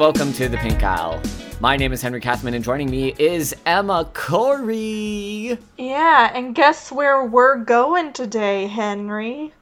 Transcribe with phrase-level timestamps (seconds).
[0.00, 1.20] and welcome to the Pink Aisle.
[1.60, 5.58] My name is Henry Kathman, and joining me is Emma Corry.
[5.76, 9.52] Yeah, and guess where we're going today, Henry?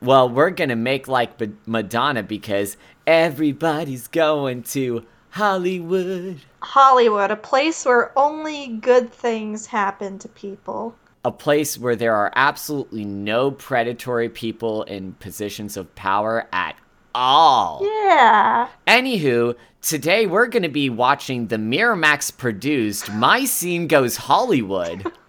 [0.00, 6.40] Well, we're gonna make like Ma- Madonna because everybody's going to Hollywood.
[6.60, 10.96] Hollywood, a place where only good things happen to people.
[11.24, 16.74] A place where there are absolutely no predatory people in positions of power at
[17.14, 17.80] all.
[17.82, 18.68] Yeah.
[18.86, 25.10] Anywho, today we're going to be watching the Miramax produced My Scene Goes Hollywood.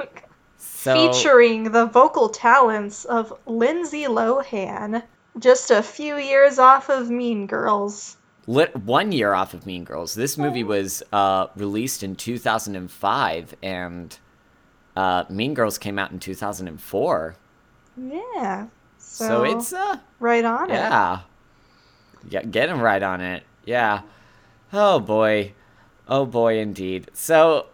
[0.58, 5.02] So, Featuring the vocal talents of Lindsay Lohan,
[5.40, 8.18] just a few years off of Mean Girls.
[8.48, 10.14] lit one year off of Mean Girls.
[10.14, 14.18] This movie was uh, released in 2005, and
[14.98, 17.36] uh, Mean Girls came out in 2004.
[17.96, 18.68] Yeah.
[18.98, 20.74] So, So, it's uh, right on it.
[20.74, 21.22] yeah,
[22.30, 23.44] yeah, getting right on it.
[23.66, 24.02] Yeah.
[24.72, 25.54] Oh boy,
[26.08, 27.10] oh boy, indeed.
[27.14, 27.68] So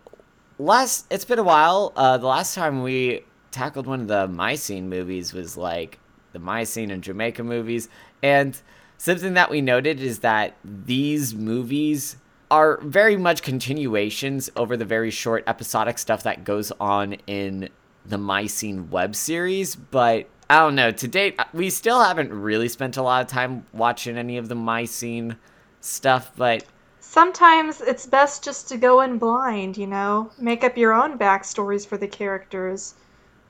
[0.57, 1.93] last, it's been a while.
[1.95, 5.99] Uh, the last time we tackled one of the My Scene movies was like
[6.33, 7.89] the My Scene and Jamaica movies,
[8.21, 8.59] and
[8.97, 12.17] something that we noted is that these movies
[12.51, 17.69] are very much continuations over the very short episodic stuff that goes on in
[18.05, 20.91] the My Scene web series, but I don't know.
[20.91, 24.49] To date, uh, we still haven't really spent a lot of time watching any of
[24.49, 25.37] the My Scene
[25.81, 26.63] stuff, but
[27.01, 30.29] Sometimes it's best just to go in blind, you know?
[30.37, 32.93] Make up your own backstories for the characters.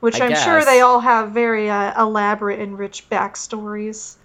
[0.00, 4.16] Which I I'm sure they all have very uh, elaborate and rich backstories.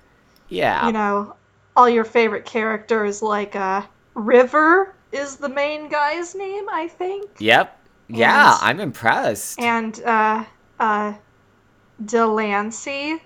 [0.47, 0.87] yeah.
[0.87, 1.35] You know,
[1.75, 3.81] all your favorite characters, like uh,
[4.13, 7.29] River is the main guy's name, I think.
[7.39, 7.77] Yep.
[8.07, 9.59] Yeah, And- I'm impressed.
[9.59, 10.45] And uh,
[10.79, 11.13] uh,
[12.03, 13.21] Delancey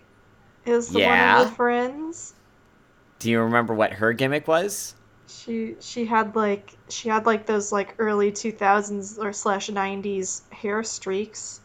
[0.65, 1.33] is the Yeah.
[1.35, 2.33] one of the friends.
[3.19, 4.95] Do you remember what her gimmick was?
[5.27, 10.43] She she had like she had like those like early two thousands or slash nineties
[10.51, 11.61] hair streaks.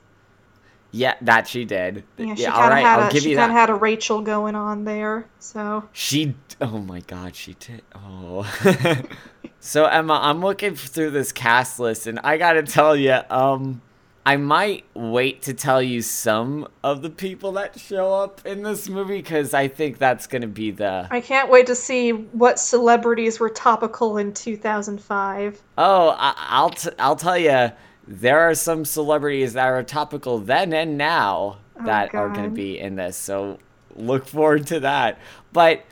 [0.91, 2.04] Yeah, that she did.
[2.19, 4.20] Yeah, she yeah, kind of right, had I'll a she kind of had a Rachel
[4.20, 5.26] going on there.
[5.41, 7.82] So She, oh my god, she did.
[7.94, 8.44] Oh.
[9.60, 13.82] so Emma, I'm looking through this cast list, and I gotta tell you, um,
[14.26, 18.88] I might wait to tell you some of the people that show up in this
[18.88, 21.06] movie because I think that's gonna be the.
[21.10, 25.62] I can't wait to see what celebrities were topical in two thousand five.
[25.76, 27.70] Oh, I, I'll t- I'll tell you,
[28.08, 32.78] there are some celebrities that are topical then and now oh, that are gonna be
[32.78, 33.18] in this.
[33.18, 33.58] So
[33.94, 35.18] look forward to that.
[35.52, 35.84] But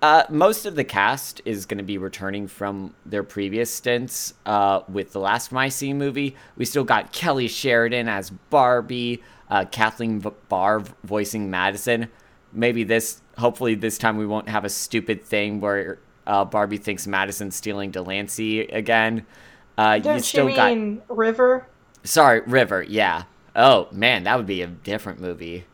[0.00, 4.80] uh, most of the cast is going to be returning from their previous stints uh,
[4.88, 6.36] with the last My Scene movie.
[6.56, 12.08] We still got Kelly Sheridan as Barbie, uh, Kathleen V- Barr voicing Madison.
[12.52, 17.06] Maybe this, hopefully, this time we won't have a stupid thing where uh, Barbie thinks
[17.06, 19.26] Madison's stealing Delancey again.
[19.76, 20.70] Uh, you Don't still you got.
[20.70, 21.66] mean River?
[22.04, 23.24] Sorry, River, yeah.
[23.56, 25.66] Oh, man, that would be a different movie.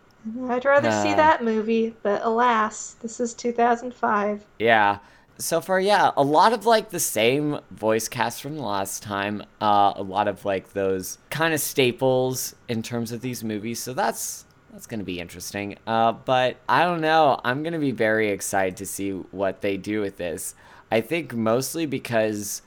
[0.48, 1.16] I'd rather see Uh.
[1.16, 4.44] that movie, but alas, this is two thousand five.
[4.58, 4.98] Yeah.
[5.36, 9.42] So far, yeah, a lot of like the same voice cast from the last time.
[9.60, 13.82] Uh, a lot of like those kind of staples in terms of these movies.
[13.82, 15.76] So that's that's gonna be interesting.
[15.86, 17.40] Uh, but I don't know.
[17.44, 20.54] I'm gonna be very excited to see what they do with this.
[20.92, 22.62] I think mostly because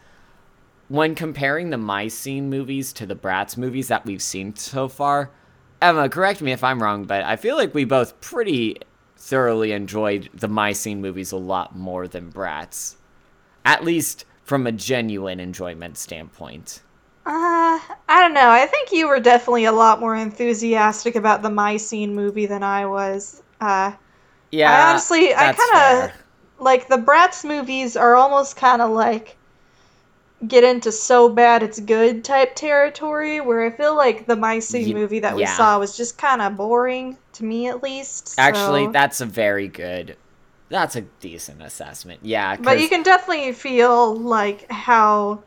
[0.89, 5.31] when comparing the My Scene movies to the Bratz movies that we've seen so far,
[5.81, 8.77] Emma, correct me if I'm wrong, but I feel like we both pretty
[9.17, 12.95] thoroughly enjoyed the My Scene movies a lot more than Bratz.
[13.65, 16.81] At least from a genuine enjoyment standpoint.
[17.25, 17.77] Uh,
[18.07, 18.49] I don't know.
[18.49, 22.63] I think you were definitely a lot more enthusiastic about the My Scene movie than
[22.63, 23.43] I was.
[23.59, 23.91] Uh,
[24.51, 24.71] Yeah.
[24.71, 26.11] I honestly, I kind of
[26.59, 29.36] like the Bratz movies are almost kind of like
[30.45, 34.93] get into so bad it's good type territory where I feel like the My Scene
[34.93, 35.57] movie that we yeah.
[35.57, 38.35] saw was just kind of boring to me at least.
[38.37, 40.15] Actually, that's a very good.
[40.69, 42.19] That's a decent assessment.
[42.23, 42.57] Yeah.
[42.57, 45.43] But you can definitely feel like how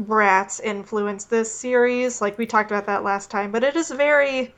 [0.00, 2.20] Bratz influenced this series.
[2.20, 4.54] Like we talked about that last time, but it is very,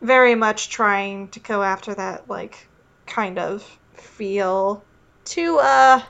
[0.00, 2.68] very much trying to go after that like
[3.06, 3.62] kind of
[3.94, 4.82] feel
[5.24, 6.02] to uh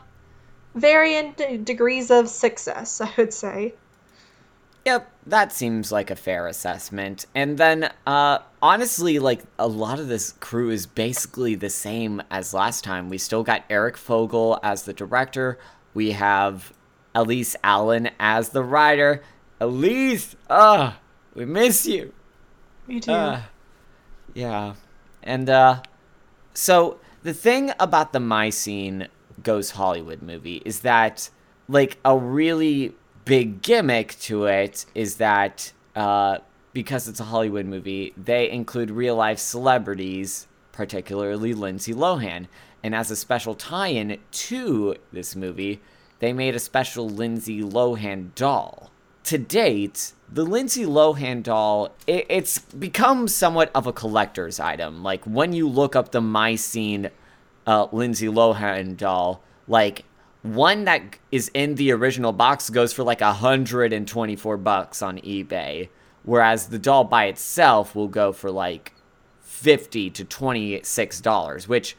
[0.74, 3.00] varying d- degrees of success.
[3.00, 3.74] I would say.
[4.84, 7.24] Yep, that seems like a fair assessment.
[7.34, 12.52] And then, uh, honestly, like a lot of this crew is basically the same as
[12.52, 13.08] last time.
[13.08, 15.58] We still got Eric Fogel as the director.
[15.94, 16.74] We have
[17.14, 19.22] Elise Allen as the writer.
[19.58, 20.98] Elise, ah,
[21.34, 22.12] we miss you.
[22.86, 23.12] Me too.
[23.12, 23.42] Uh,
[24.34, 24.74] yeah.
[25.22, 25.80] And uh
[26.52, 29.08] so the thing about the My Scene
[29.42, 31.30] Goes Hollywood movie is that
[31.68, 32.94] like a really
[33.24, 36.38] big gimmick to it is that uh,
[36.72, 42.48] because it's a Hollywood movie, they include real life celebrities, particularly Lindsay Lohan.
[42.82, 45.80] And as a special tie in to this movie,
[46.18, 48.90] they made a special Lindsay Lohan doll.
[49.24, 55.02] To date, the Lindsay Lohan doll, it, it's become somewhat of a collector's item.
[55.02, 57.10] Like when you look up the My Scene
[57.66, 60.04] uh, Lindsay Lohan doll, like
[60.42, 65.88] one that is in the original box goes for like 124 bucks on eBay,
[66.22, 68.92] whereas the doll by itself will go for like
[69.40, 71.96] 50 to 26 dollars, which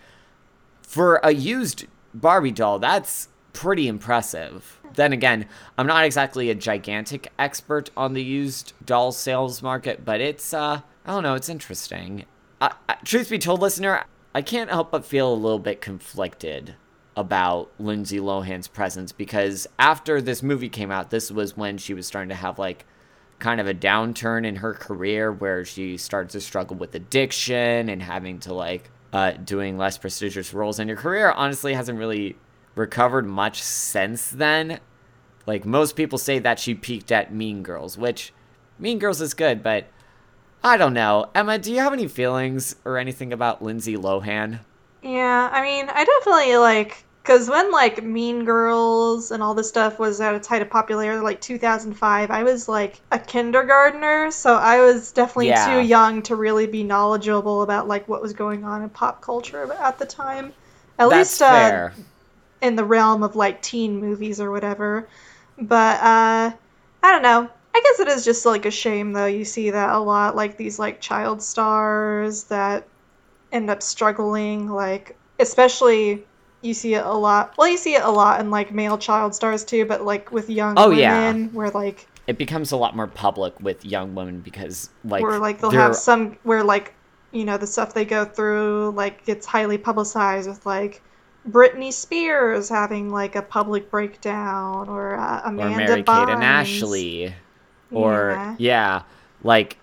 [0.81, 4.79] for a used Barbie doll, that's pretty impressive.
[4.94, 5.47] Then again,
[5.77, 10.81] I'm not exactly a gigantic expert on the used doll sales market, but it's uh
[11.06, 12.25] I don't know, it's interesting.
[12.61, 12.69] Uh,
[13.03, 16.75] truth be told, listener, I can't help but feel a little bit conflicted
[17.15, 22.05] about Lindsay Lohan's presence because after this movie came out, this was when she was
[22.05, 22.85] starting to have like
[23.39, 28.03] kind of a downturn in her career where she starts to struggle with addiction and
[28.03, 30.79] having to like uh, doing less prestigious roles.
[30.79, 32.35] in your career honestly hasn't really
[32.75, 34.81] recovered much since then.
[35.45, 38.33] Like most people say that she peaked at Mean Girls, which
[38.77, 39.87] Mean Girls is good, but
[40.65, 41.31] I don't know.
[41.33, 44.65] Emma, do you have any feelings or anything about Lindsay Lohan?
[45.01, 49.97] Yeah, I mean, I definitely like because when like Mean Girls and all this stuff
[50.00, 54.81] was at its height of popularity, like 2005, I was like a kindergartner, so I
[54.81, 55.53] was definitely Yeah.
[55.53, 59.71] too young to really be knowledgeable about like what was going on in pop culture
[59.73, 60.53] at the time.
[60.97, 61.94] At That's least uh, fair.
[62.61, 65.09] in the realm of like teen movies or whatever.
[65.57, 66.51] But uh
[67.03, 67.50] I don't know.
[67.75, 69.25] I guess it is just like a shame though.
[69.25, 72.88] You see that a lot like these like child stars that
[73.51, 76.24] end up struggling like especially
[76.62, 77.54] you see it a lot.
[77.57, 80.50] Well, you see it a lot in like male child stars too, but like with
[80.50, 81.48] young Oh, women yeah.
[81.51, 85.60] where like It becomes a lot more public with young women because like where like
[85.60, 86.94] they'll they're- have some where like
[87.33, 91.01] you know the stuff they go through like gets highly publicized with like
[91.50, 97.36] Britney Spears having like a public breakdown or uh, or Amanda Mary Kate and Ashley
[97.95, 98.56] or Yeah.
[98.59, 99.01] yeah.
[99.44, 99.77] like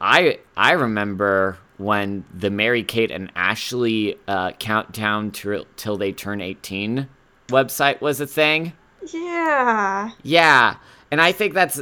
[0.00, 6.40] I I remember when the Mary Kate and Ashley uh, countdown till till they turn
[6.40, 7.08] 18
[7.48, 8.72] website was a thing.
[9.12, 10.10] Yeah.
[10.22, 10.76] Yeah,
[11.10, 11.80] and I think that's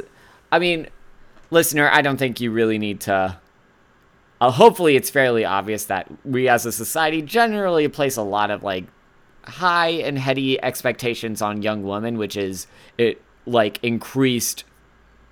[0.52, 0.88] I mean,
[1.50, 3.38] listener, I don't think you really need to
[4.40, 8.62] uh, hopefully it's fairly obvious that we as a society generally place a lot of
[8.62, 8.84] like
[9.44, 12.66] high and heady expectations on young women, which is
[12.98, 14.64] it like increased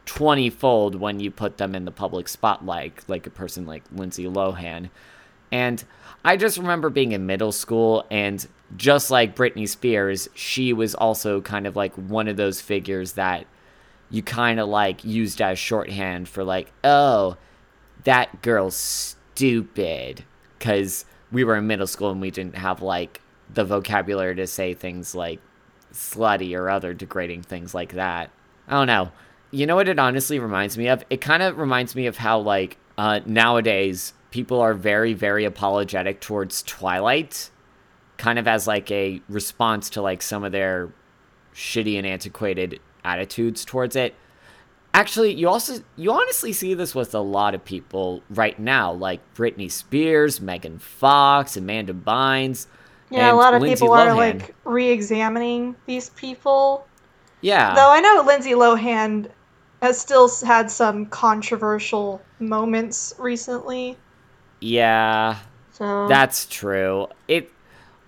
[0.07, 4.25] 20 fold when you put them in the public spotlight, like a person like Lindsay
[4.25, 4.91] Lohan.
[5.51, 5.83] And
[6.25, 8.47] I just remember being in middle school, and
[8.77, 13.47] just like Britney Spears, she was also kind of like one of those figures that
[14.11, 17.37] you kind of like used as shorthand for like, oh,
[18.05, 20.25] that girl's stupid.
[20.59, 23.21] Because we were in middle school and we didn't have like
[23.53, 25.41] the vocabulary to say things like
[25.93, 28.31] slutty or other degrading things like that.
[28.69, 29.11] I don't know.
[29.53, 31.05] You know what it honestly reminds me of?
[31.11, 36.21] It kind of reminds me of how like uh, nowadays people are very very apologetic
[36.21, 37.51] towards Twilight,
[38.17, 40.93] kind of as like a response to like some of their
[41.55, 44.15] shitty and antiquated attitudes towards it.
[44.95, 49.21] Actually, you also you honestly see this with a lot of people right now, like
[49.35, 52.67] Britney Spears, Megan Fox, Amanda Bynes.
[53.11, 56.87] Yeah, a lot of Lindsay people are like re-examining these people.
[57.43, 57.75] Yeah.
[57.75, 59.29] Though I know Lindsay Lohan
[59.83, 63.99] has still had some controversial moments recently.
[64.61, 65.39] Yeah,
[65.73, 67.09] So that's true.
[67.27, 67.51] It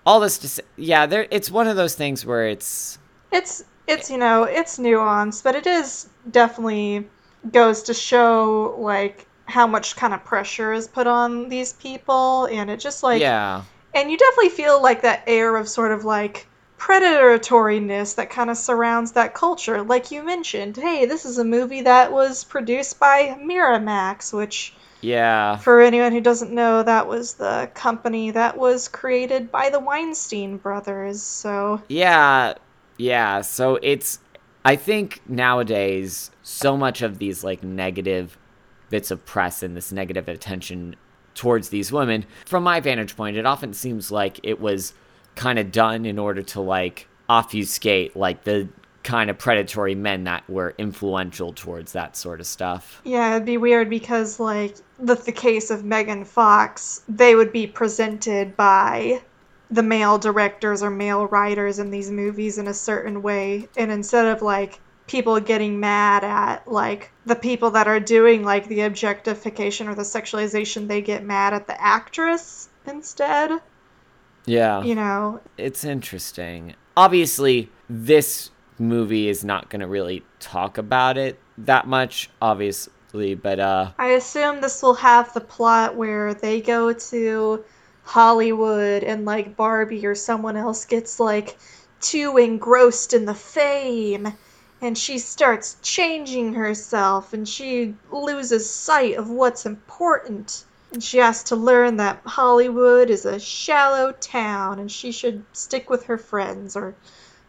[0.05, 2.97] all this to say, yeah, there it's one of those things where it's
[3.31, 7.07] it's it's you know it's nuanced, but it is definitely
[7.51, 12.69] goes to show like how much kind of pressure is put on these people, and
[12.69, 13.63] it just like yeah.
[13.93, 16.47] and you definitely feel like that air of sort of like
[16.85, 19.81] predatoriness that kind of surrounds that culture.
[19.81, 25.57] Like you mentioned, hey, this is a movie that was produced by Miramax, which Yeah.
[25.57, 30.57] for anyone who doesn't know, that was the company that was created by the Weinstein
[30.57, 31.21] brothers.
[31.23, 32.53] So Yeah.
[32.97, 34.19] Yeah, so it's
[34.63, 38.37] I think nowadays so much of these like negative
[38.89, 40.95] bits of press and this negative attention
[41.33, 44.93] towards these women, from my vantage point, it often seems like it was
[45.35, 48.69] kind of done in order to like obfuscate like the
[49.05, 53.01] kind of predatory men that were influential towards that sort of stuff.
[53.05, 57.67] Yeah, it'd be weird because, like, with the case of Megan Fox, they would be
[57.67, 59.21] presented by
[59.69, 64.27] the male directors or male writers in these movies in a certain way and instead
[64.27, 69.87] of like people getting mad at like the people that are doing like the objectification
[69.87, 73.59] or the sexualization they get mad at the actress instead
[74.45, 74.83] Yeah.
[74.83, 76.75] you know It's interesting.
[76.97, 82.91] Obviously, this movie is not going to really talk about it that much, obviously,
[83.41, 87.63] but uh i assume this will have the plot where they go to
[88.03, 91.57] hollywood and like barbie or someone else gets like
[92.01, 94.27] too engrossed in the fame
[94.81, 101.43] and she starts changing herself and she loses sight of what's important and she has
[101.43, 106.75] to learn that hollywood is a shallow town and she should stick with her friends
[106.75, 106.95] or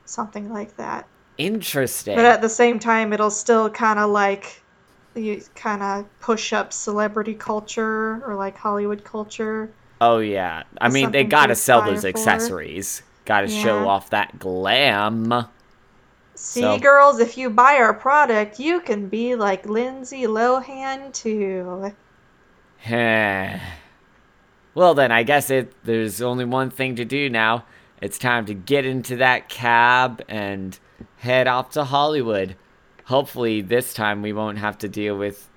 [0.05, 1.07] something like that
[1.39, 2.17] interesting.
[2.17, 4.63] but at the same time it'll still kind of like
[5.15, 10.63] you kind of push up celebrity culture or like hollywood culture oh yeah.
[10.81, 12.09] I mean, they something to got to sell those for.
[12.09, 13.03] accessories.
[13.25, 15.47] Got to show off that glam.
[16.35, 21.93] see So- girls if you buy our product you can be like lindsay lohan too.
[24.75, 27.65] well then, I guess it there's only one thing to do now.
[28.01, 30.79] It's time to get into that cab and
[31.19, 32.57] head off to Hollywood.
[33.05, 35.49] Hopefully this time we won't have to deal with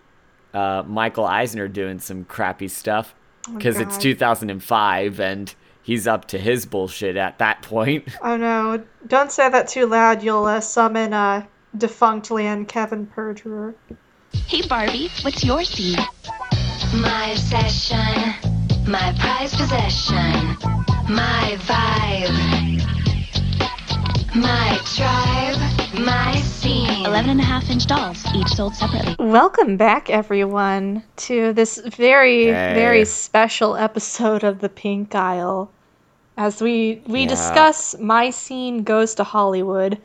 [0.54, 3.14] uh, Michael Eisner doing some crappy stuff
[3.48, 8.08] Oh, because it's 2005 and he's up to his bullshit at that point.
[8.22, 11.46] oh no don't say that too loud you'll uh, summon uh,
[11.78, 13.76] Defunctland kevin perjurer
[14.32, 15.98] Hey Barbie, what's your scene?
[16.94, 18.34] My obsession,
[18.88, 20.58] my prized possession,
[21.08, 22.36] my vibe,
[24.36, 27.06] my tribe, my scene.
[27.06, 29.16] 11 and a half inch dolls, each sold separately.
[29.20, 32.74] Welcome back, everyone, to this very, Hey.
[32.74, 35.70] very special episode of The Pink Aisle.
[36.38, 37.28] As we we Yeah.
[37.28, 40.00] discuss My Scene Goes to Hollywood,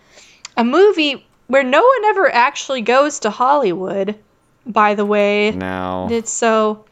[0.57, 4.17] a movie where no one ever actually goes to Hollywood.
[4.67, 6.09] By the way, No.
[6.11, 6.85] it's so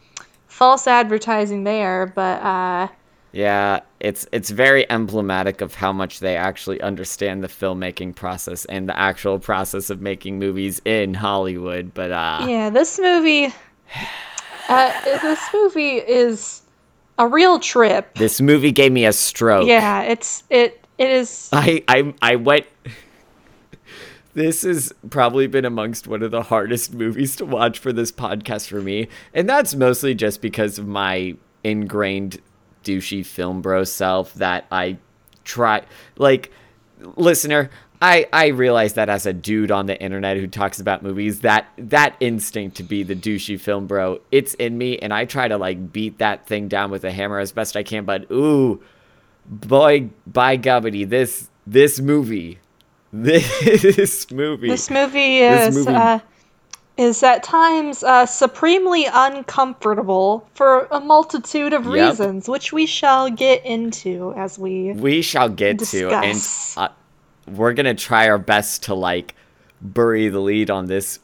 [0.47, 2.88] false advertising there, but uh,
[3.33, 8.88] Yeah, it's it's very emblematic of how much they actually understand the filmmaking process and
[8.88, 11.95] the actual process of making movies in Hollywood.
[11.95, 13.55] But uh, yeah, this movie,
[14.69, 16.61] uh, this movie is
[17.19, 18.14] a real trip.
[18.17, 19.67] this movie gave me a stroke.
[19.67, 21.49] Yeah, it's it it is.
[21.52, 22.67] I I I went.
[24.35, 28.69] This has probably been amongst one of the hardest movies to watch for this podcast
[28.69, 32.41] for me, and that's mostly just because of my ingrained
[32.85, 34.99] douchey film bro self that I
[35.45, 35.83] try
[36.17, 36.51] like
[37.15, 37.71] listener
[38.03, 41.69] I, I realize that as a dude on the internet who talks about movies, that
[41.77, 45.57] that instinct to be the douchey film bro, it's in me, and I try to
[45.57, 48.05] like beat that thing down with a hammer as best I can.
[48.05, 48.83] But ooh,
[49.47, 52.59] boy, by gubbity, this this movie,
[53.23, 56.19] this movie, This movie This is movie- Uh,
[56.99, 61.92] is at times uh, supremely uncomfortable for a multitude of Yep.
[61.95, 64.92] reasons, which we shall get into as we.
[64.92, 66.38] we shall get to, and
[66.76, 66.88] uh,
[67.49, 69.35] we're gonna try our best to like
[69.81, 71.19] bury the lead on this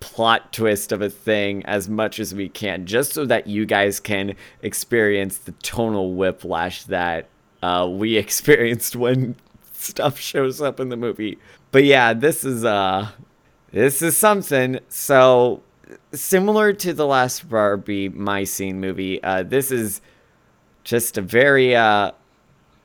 [0.00, 3.98] plot twist of a thing as much as we can, just so that you guys
[4.00, 7.28] can experience the tonal whiplash that
[7.62, 9.34] uh, we experienced when
[9.86, 11.38] stuff shows up in the movie.
[11.70, 13.10] But yeah, this is uh,
[13.72, 14.80] this is something.
[14.88, 15.62] So
[16.12, 20.00] similar to the last Barbie My Scene movie, uh, this is
[20.84, 22.12] just a very uh,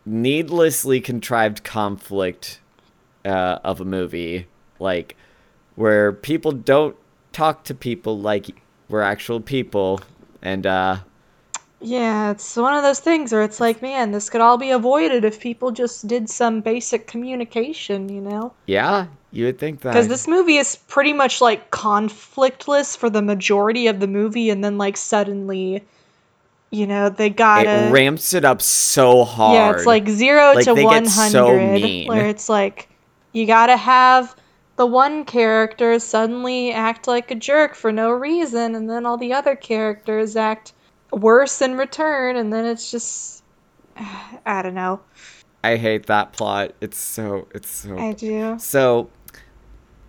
[0.06, 2.60] needlessly contrived conflict
[3.26, 4.48] uh, of a movie,
[4.80, 5.16] like
[5.76, 6.96] where people don't
[7.32, 10.02] talk to people like we're actual people,
[10.42, 10.98] and uh,
[11.84, 15.26] Yeah, it's one of those things where it's like, man, this could all be avoided
[15.26, 18.54] if people just did some basic communication, you know?
[18.68, 23.22] yeah, you would think that Because this movie is pretty much like conflictless for the
[23.24, 25.84] majority of the movie, and then like suddenly,
[26.70, 27.88] you know, they gotta.
[27.88, 29.56] it ramps it up so hard.
[29.56, 32.90] Yeah, it's like zero Like, to they one get so hundred, where it's like
[33.34, 34.36] you gotta have
[34.76, 39.34] the one character suddenly act like a jerk for no reason, and then all the
[39.34, 40.74] other characters act
[41.12, 43.44] worse in return, and then it's just
[44.46, 45.02] I don't know.
[45.64, 46.74] I hate that plot.
[46.82, 48.58] It's so it's so I do.
[48.60, 49.10] So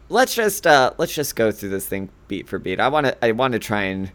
[0.09, 2.81] let's just uh let's just go through this thing beat for beat.
[2.81, 4.13] I want to I want to try and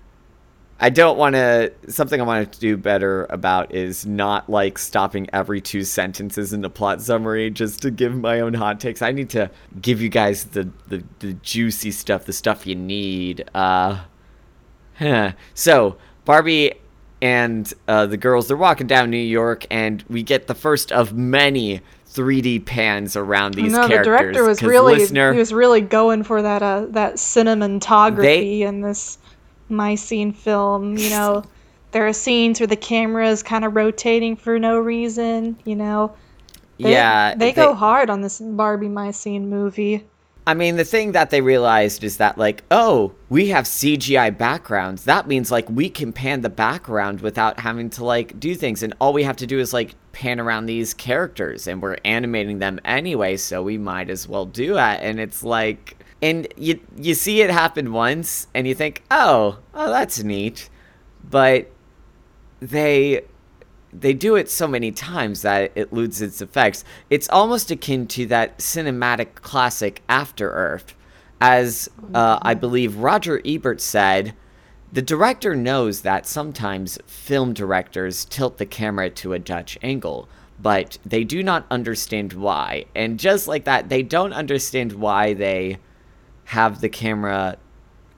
[0.79, 5.27] I don't want to something I want to do better about is not like stopping
[5.33, 9.01] every two sentences in the plot summary just to give my own hot takes.
[9.01, 9.49] I need to
[9.81, 13.49] give you guys the the, the juicy stuff, the stuff you need.
[13.55, 14.01] Uh
[14.97, 15.31] huh.
[15.55, 16.73] So, Barbie
[17.21, 21.13] and uh, the girls they're walking down New York, and we get the first of
[21.13, 24.05] many 3D pans around these no, the characters.
[24.05, 28.81] director was really listener, he was really going for that uh that cinematography They- in
[28.81, 29.17] this
[29.69, 30.97] My Scene film.
[30.97, 31.43] You know,
[31.91, 35.57] there are scenes where the camera is kind of rotating for no reason.
[35.63, 36.15] You know,
[36.77, 40.05] they, yeah, they go hard on this Barbie My Scene movie.
[40.47, 45.03] I mean, the thing that they realized is that, like, oh, we have CGI backgrounds.
[45.03, 48.81] That means, like, we can pan the background without having to, like, do things.
[48.81, 51.67] And all we have to do is, like, pan around these characters.
[51.67, 55.03] And we're animating them anyway, so we might as well do that.
[55.03, 59.89] And it's like, and you, you see it happen once, and you think, oh, oh,
[59.89, 60.69] that's neat.
[61.29, 61.69] But
[62.61, 63.23] they
[63.93, 66.83] they do it so many times that it loses its effects.
[67.09, 70.93] It's almost akin to that cinematic classic After Earth.
[71.39, 74.33] As uh, I believe Roger Ebert said,
[74.91, 80.29] the director knows that sometimes film directors tilt the camera to a Dutch angle,
[80.59, 82.85] but they do not understand why.
[82.95, 85.77] And just like that, they don't understand why they
[86.45, 87.57] have the camera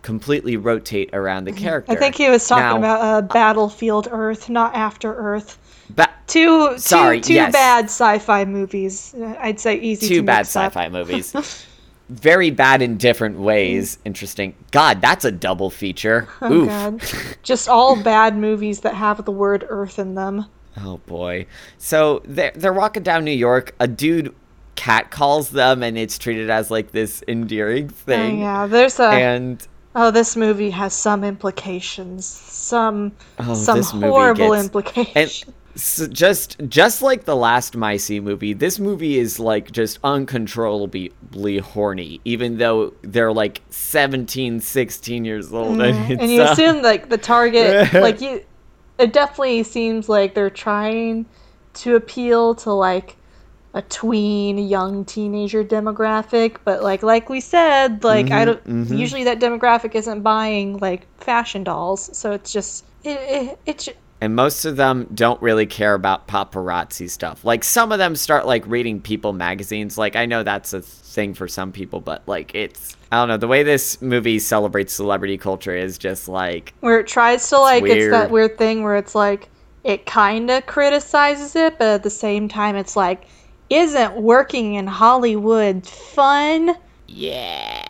[0.10, 1.92] completely rotate around the character.
[1.92, 5.60] I think he was talking Now- about uh, Battlefield Earth, not After Earth.
[5.92, 7.52] Ba- Two, two, Sorry, two yes.
[7.54, 9.14] bad sci-fi movies.
[9.14, 11.34] Uh, I'd say easy two bad sci-fi movies.
[12.10, 14.00] Very bad in different ways.
[14.04, 14.56] Interesting.
[14.72, 16.28] God, that's a double feature.
[16.42, 16.68] Oh Oof.
[16.68, 17.02] god.
[17.44, 20.46] Just all bad movies that have the word Earth in them.
[20.78, 21.46] Oh boy.
[21.78, 23.76] So they're they're walking down New York.
[23.80, 24.34] A dude
[24.76, 28.40] cat calls them, and it's treated as like this endearing Oh, thing.
[28.40, 29.04] yeah, there's a.
[29.10, 32.26] And Oh, this movie has some implications.
[32.26, 35.46] Some Oh, some horrible gets- implications.
[35.76, 41.58] so just just like the last My Scene movie, this movie is like just uncontrollably
[41.60, 45.82] horny, even though they're like 17, 16 years old.
[45.82, 48.44] And, it's, and you uh, assume like the target like you
[49.00, 51.26] it definitely seems like they're trying
[51.74, 53.16] to appeal to like
[53.80, 58.98] a tween young teenager demographic but like like we said like i don't mhm.
[58.98, 64.36] usually that demographic isn't buying like fashion dolls so it's just it, it, it and
[64.36, 67.46] most of them don't really care about paparazzi stuff.
[67.46, 69.98] Like some of them start like reading People magazines.
[69.98, 73.38] Like I know that's a thing for some people, but like it's I don't know.
[73.38, 77.84] The way this movie celebrates celebrity culture is just like where it tries to like
[77.86, 78.32] it's that weird.
[78.32, 79.48] weird thing where it's like
[79.86, 83.26] it kind of criticizes it but at the same time it's like
[83.70, 86.76] isn't working in hollywood fun
[87.08, 87.84] yeah.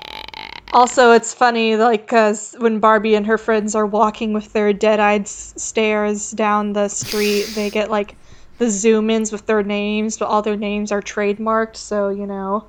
[0.73, 4.71] also it's funny like uh, because when barbie and her friends are walking with their
[4.73, 8.15] dead-eyed s- stares down the street they get like
[8.59, 12.65] the zoom ins with their names but all their names are trademarked so you know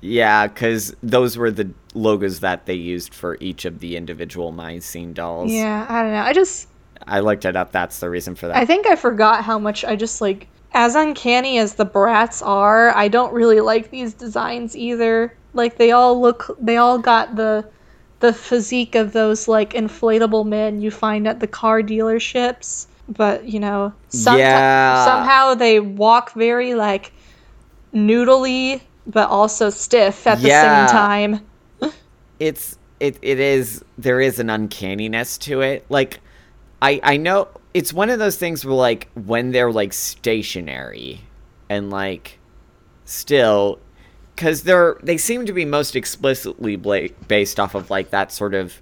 [0.00, 4.78] Yeah, because those were the logos that they used for each of the individual My
[4.80, 5.50] Scene dolls.
[5.52, 6.68] yeah i don't know i just
[7.06, 7.70] I looked it up.
[7.70, 8.56] That's the reason for that.
[8.56, 12.94] I think I forgot how much I just like as uncanny as the Bratz are,
[12.96, 15.34] I don't really like these designs either.
[15.54, 17.64] Like they all look they all got the
[18.20, 22.86] the physique of those like inflatable men you find at the car dealerships.
[23.10, 25.04] But, you know, someti- Yeah.
[25.04, 27.12] somehow they walk very like
[27.94, 31.40] noodly but also stiff at the same time.
[32.38, 35.86] it's it it is there is an uncanniness to it.
[35.88, 36.20] Like
[36.82, 41.20] I I know it's one of those things where like when they're like stationary
[41.68, 42.38] and like
[43.04, 43.78] still
[44.36, 48.54] cuz they're they seem to be most explicitly bla- based off of like that sort
[48.54, 48.80] of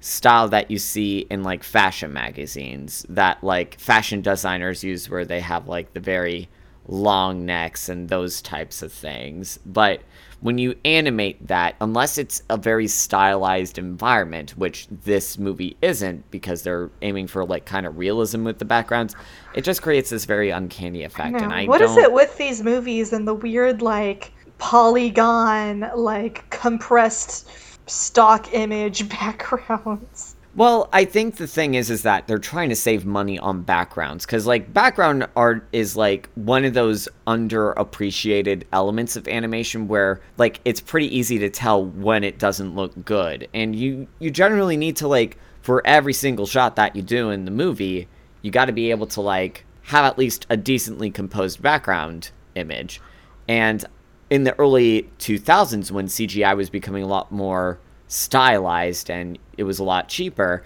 [0.00, 5.40] style that you see in like fashion magazines that like fashion designers use where they
[5.40, 6.48] have like the very
[6.88, 9.58] long necks and those types of things.
[9.64, 10.00] But
[10.40, 16.62] when you animate that unless it's a very stylized environment which this movie isn't because
[16.62, 19.14] they're aiming for like kind of realism with the backgrounds
[19.54, 23.12] it just creates this very uncanny effect and i What is it with these movies
[23.12, 27.48] and the weird like polygon like compressed
[27.86, 30.36] stock image backgrounds?
[30.58, 34.26] Well, I think the thing is, is that they're trying to save money on backgrounds
[34.26, 40.60] because, like, background art is like one of those underappreciated elements of animation where, like,
[40.64, 44.96] it's pretty easy to tell when it doesn't look good, and you you generally need
[44.96, 48.08] to like for every single shot that you do in the movie,
[48.42, 53.00] you got to be able to like have at least a decently composed background image,
[53.46, 53.84] and
[54.28, 59.78] in the early 2000s when CGI was becoming a lot more stylized and it was
[59.78, 60.64] a lot cheaper,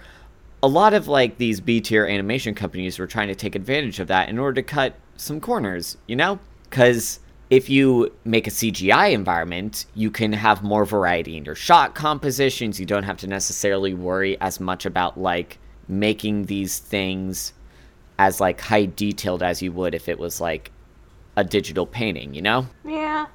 [0.61, 4.07] a lot of like these B tier animation companies were trying to take advantage of
[4.07, 6.39] that in order to cut some corners, you know?
[6.69, 11.93] Cuz if you make a CGI environment, you can have more variety in your shot
[11.93, 12.79] compositions.
[12.79, 17.53] You don't have to necessarily worry as much about like making these things
[18.17, 20.71] as like high detailed as you would if it was like
[21.35, 22.65] a digital painting, you know?
[22.85, 23.27] Yeah.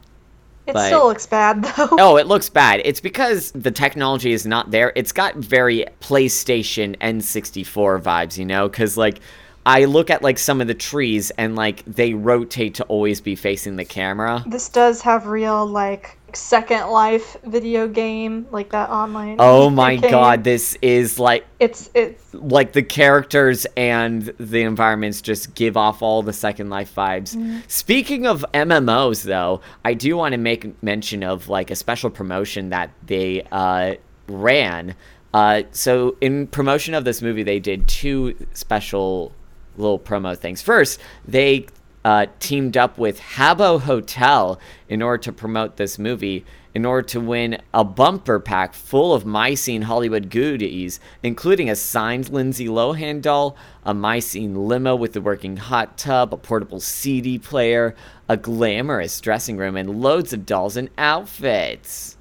[0.69, 1.89] It But- still looks bad though.
[1.93, 2.83] Oh, it looks bad.
[2.85, 4.93] It's because the technology is not there.
[4.95, 8.69] It's got very PlayStation N64 vibes, you know?
[8.69, 9.21] Because, like,
[9.65, 13.35] I look at, like, some of the trees and, like, they rotate to always be
[13.35, 14.45] facing the camera.
[14.47, 19.37] This does have real like Second Life video game, like that online.
[19.39, 20.11] Oh my game.
[20.11, 26.03] god, this is like It's it's like the characters and the environments just give off
[26.03, 27.63] all the Second Life vibes.
[27.69, 32.71] Speaking of MMOs, though, I do want to make mention of like a special promotion
[32.71, 33.95] that they uh,
[34.29, 34.95] ran.
[35.35, 39.33] Uh, so in promotion of this movie, they did two special
[39.77, 40.61] little promo things.
[40.63, 41.67] First, they
[42.05, 44.59] uh, teamed up with Habbo Hotel
[44.89, 49.27] in order to promote this movie, in order to win a bumper pack full of
[49.27, 55.17] My Scene Hollywood goodies, including a signed Lindsay Lohan doll, a My Scene limo with
[55.17, 57.95] a working hot tub, a portable CD player,
[58.29, 62.17] a glamorous dressing room, and loads of dolls and outfits.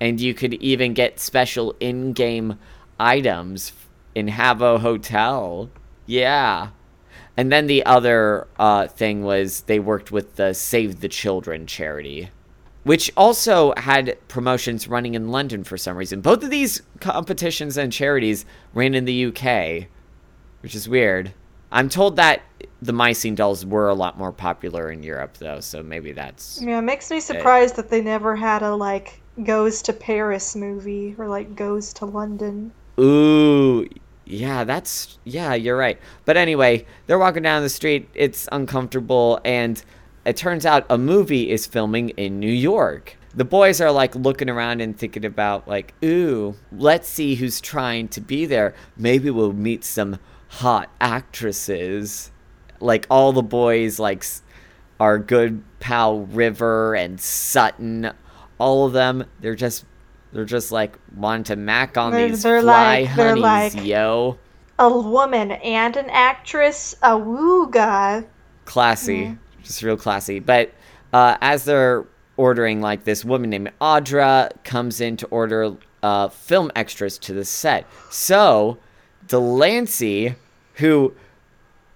[0.00, 2.58] And you could even get special in game
[2.98, 3.72] items
[4.14, 5.70] in Habbo Hotel.
[6.06, 6.68] Yeah.
[7.36, 12.30] And then the other uh, thing was they worked with the Save the Children charity,
[12.84, 16.22] which also had promotions running in London for some reason.
[16.22, 19.88] Both of these competitions and charities ran in the UK,
[20.60, 21.34] which is weird.
[21.70, 22.42] I'm told that
[22.80, 26.62] the My Scene dolls were a lot more popular in Europe, though, so maybe that's.
[26.62, 31.14] yeah, it makes me surprised that they never had a like goes to Paris movie
[31.18, 32.72] or like goes to London.
[32.98, 33.86] Ooh,
[34.26, 35.98] yeah, that's yeah, you're right.
[36.24, 38.08] But anyway, they're walking down the street.
[38.12, 39.82] It's uncomfortable, and
[40.24, 43.16] it turns out a movie is filming in New York.
[43.34, 48.08] The boys are like looking around and thinking about like, ooh, let's see who's trying
[48.08, 48.74] to be there.
[48.96, 52.32] Maybe we'll meet some hot actresses.
[52.80, 54.24] Like all the boys like
[54.98, 58.10] our good pal River and Sutton,
[58.58, 59.84] all of them, they're just
[60.36, 63.84] they're just like wanting to mac on They're- these they're fly like- they're honeys, like-
[63.86, 64.36] yo.
[64.78, 68.26] A woman and an actress, a wooga.
[68.66, 70.38] Classy, just real classy.
[70.38, 70.72] But
[71.14, 72.04] uh, as they're
[72.36, 77.46] ordering, like this woman named Audra comes in to order uh, film extras to the
[77.46, 77.86] set.
[78.10, 78.76] So
[79.28, 80.34] Delancey,
[80.74, 81.14] who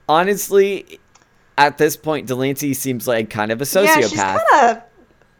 [0.09, 0.99] honestly,
[1.59, 3.85] at this point, Delancey seems like kind of a sociopath.
[3.85, 4.41] Yeah, she's kind
[4.77, 4.83] of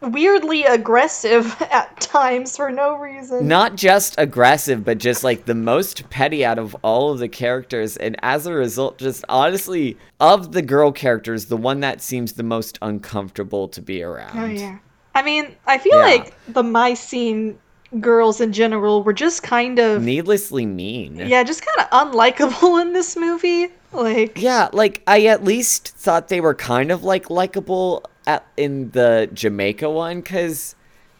[0.01, 3.47] weirdly aggressive at times for no reason.
[3.47, 7.97] not just aggressive, but just like the most petty out of all of the characters.
[7.97, 12.43] And as a result, just honestly, of the girl characters, the one that seems the
[12.43, 14.37] most uncomfortable to be around.
[14.39, 14.79] Oh yeah.
[15.13, 16.03] I mean, I feel Yeah.
[16.05, 17.57] like the my scene
[17.99, 21.17] girls in general were just kind of Needlessly mean.
[21.17, 23.67] yeah, just kind of unlikable in this movie.
[23.91, 28.91] Like Yeah, like I at least thought they were kind of like likable at in
[28.91, 30.75] the Jamaica one cuz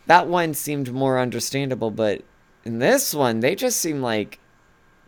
[0.08, 2.24] that one seemed more understandable, but
[2.63, 4.39] in this one they just seem like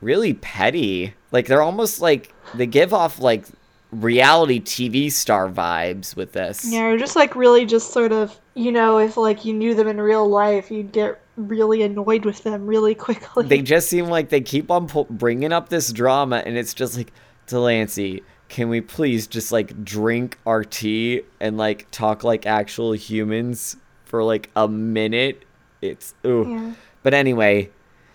[0.01, 1.13] really petty.
[1.31, 3.45] Like they're almost like they give off like
[3.91, 6.65] reality TV star vibes with this.
[6.71, 9.99] yeah, just like really just sort of you know if like you knew them in
[9.99, 13.47] real life, you'd get really annoyed with them really quickly.
[13.47, 17.11] They just seem like they keep on bringing up this drama, and it's just like,
[17.47, 23.77] Delancey, can we please just like drink our tea and like talk like actual humans
[24.05, 25.43] for like a minute?
[25.81, 26.47] It's ooh.
[26.47, 26.73] Yeah.
[27.01, 27.69] But anyway,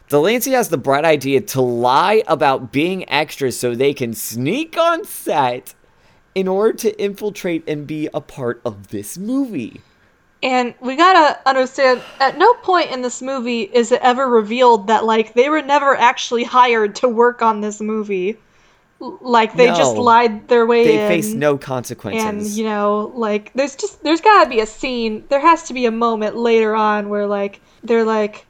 [0.08, 5.04] Delancey has the bright idea to lie about being extras so they can sneak on
[5.04, 5.74] set
[6.34, 9.80] in order to infiltrate and be a part of this movie.
[10.42, 15.04] And we gotta understand, at no point in this movie is it ever revealed that,
[15.04, 18.38] like, they were never actually hired to work on this movie.
[19.00, 20.86] Like, they just lied their way in.
[20.88, 21.08] They in.
[21.08, 22.24] face no consequences.
[22.24, 25.86] And, you know, like, there's just, there's gotta be a scene, there has to be
[25.86, 28.46] a moment later on where, like, they're like,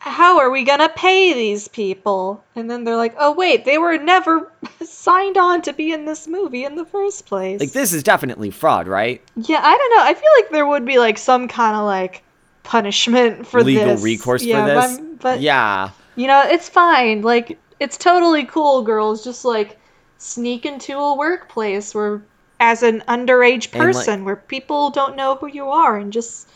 [0.00, 2.42] how are we gonna pay these people?
[2.56, 4.50] And then they're like, oh, wait, they were never
[4.82, 7.60] signed on to be in this movie in the first place.
[7.60, 9.22] like this is definitely fraud, right?
[9.36, 10.02] Yeah, I don't know.
[10.02, 12.22] I feel like there would be like some kind of like
[12.62, 14.02] punishment for Legal this.
[14.02, 14.98] recourse yeah, for this.
[14.98, 15.90] But, but yeah.
[16.16, 17.20] you know, it's fine.
[17.20, 19.22] Like it's totally cool, girls.
[19.22, 19.78] Just like
[20.20, 22.22] sneak into a workplace where,
[22.60, 26.46] as an underage And, like- person, where people don't know who you are, and just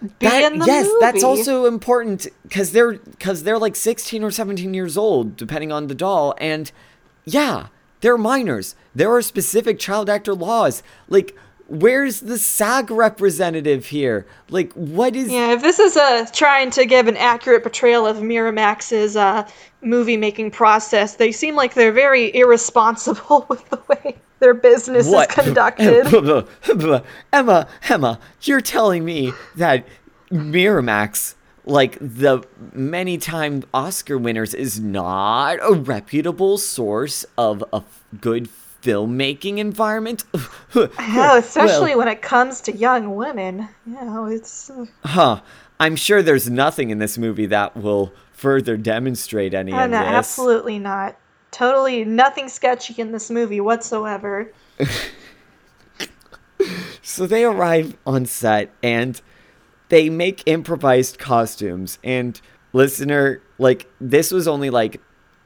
[0.00, 0.96] be That, in the yes, movie.
[1.00, 5.88] that's also important because they're because they're like 16 or 17 years old, depending on
[5.88, 6.72] the doll, and
[7.26, 7.66] yeah,
[8.00, 8.74] they're minors.
[8.94, 10.82] There are specific child actor laws.
[11.08, 11.36] Like
[11.70, 14.26] where's the SAG representative here?
[14.50, 15.30] Like, what is.
[15.30, 19.48] Yeah, if this is a trying to give an accurate portrayal of Miramax's uh,
[19.80, 25.26] movie making process, they seem like they're very irresponsible with the way their business is
[25.28, 26.06] conducted.
[27.32, 29.86] Emma, Emma, you're telling me that
[30.32, 38.04] Miramax, like the many time Oscar winners, is not a reputable source of a f-
[38.20, 38.48] good
[38.82, 40.24] filmmaking environment?
[40.98, 43.68] Hell, especially Well, when it comes to young women.
[43.86, 44.70] You know, it's.
[44.70, 45.40] uh, Huh.
[45.78, 49.98] I'm sure there's nothing in this movie that will further demonstrate any Oh, of no,
[49.98, 50.06] this.
[50.08, 51.16] absolutely not.
[51.50, 54.52] Totally nothing sketchy in this movie whatsoever.
[57.02, 59.20] So they arrive on set and
[59.88, 61.98] they make improvised costumes.
[62.04, 62.40] And
[62.72, 65.00] listener, like this was only like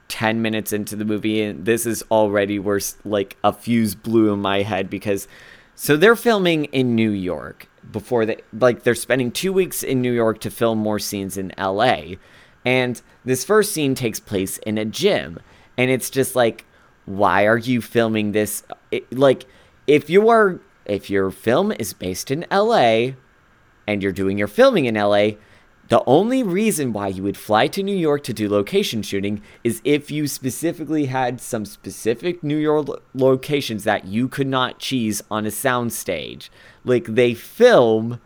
[0.09, 4.41] 10 minutes into the movie and this is already where like a fuse blew in
[4.41, 5.27] my head because
[5.75, 10.13] so they're filming in New York before they like they're spending 2 weeks in New
[10.13, 12.17] York to film more scenes in LA.
[12.65, 15.41] And this first scene takes place in a gym
[15.77, 16.65] and it's just like
[17.07, 19.47] why are you filming this it, like
[19.87, 23.13] if you are if your film is based in LA
[23.87, 25.33] and you're doing your filming in LA,
[25.89, 29.83] the only reason why you would fly to New York to do location shooting is
[29.85, 35.23] if you specifically had some specific New York lo- locations that you could not cheese
[35.31, 36.49] on a soundstage.
[36.85, 38.21] Like they film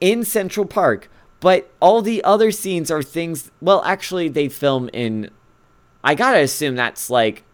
[0.00, 1.08] in Central Park,
[1.40, 3.50] but all the other scenes are things.
[3.60, 5.30] Well, actually, they film in.
[6.02, 7.44] I gotta assume that's like.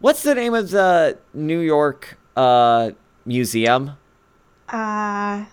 [0.00, 2.90] What's the name of the New York uh,
[3.24, 3.92] museum?
[4.68, 5.46] Uh,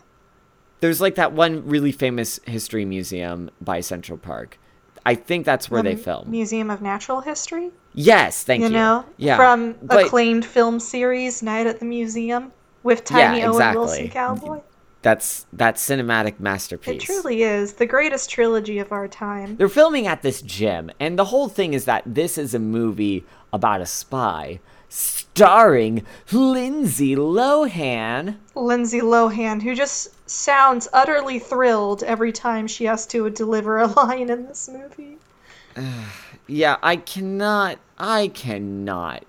[0.82, 4.60] There's like that one really famous history museum by Central Park.
[5.06, 6.30] I think that's where they the film.
[6.30, 7.72] Museum of Natural History.
[7.94, 8.67] yes, thank you.
[8.67, 12.52] you know, yeah, from but acclaimed film series Night at the Museum
[12.84, 14.10] with Tiny Yeah, Owen Wilson exactly.
[14.10, 14.62] Cowboy.
[15.02, 17.02] that's that cinematic masterpiece.
[17.02, 19.56] It truly is the greatest trilogy of our time.
[19.56, 23.24] They're filming at this gym, and the whole thing is that this is a movie
[23.52, 24.60] about a spy
[24.91, 28.38] starring Lindsay Lohan.
[28.54, 34.30] Lindsay Lohan, who just sounds utterly thrilled every time she has to deliver a line
[34.30, 35.17] in this movie.
[36.47, 39.23] Yeah, I cannot I cannot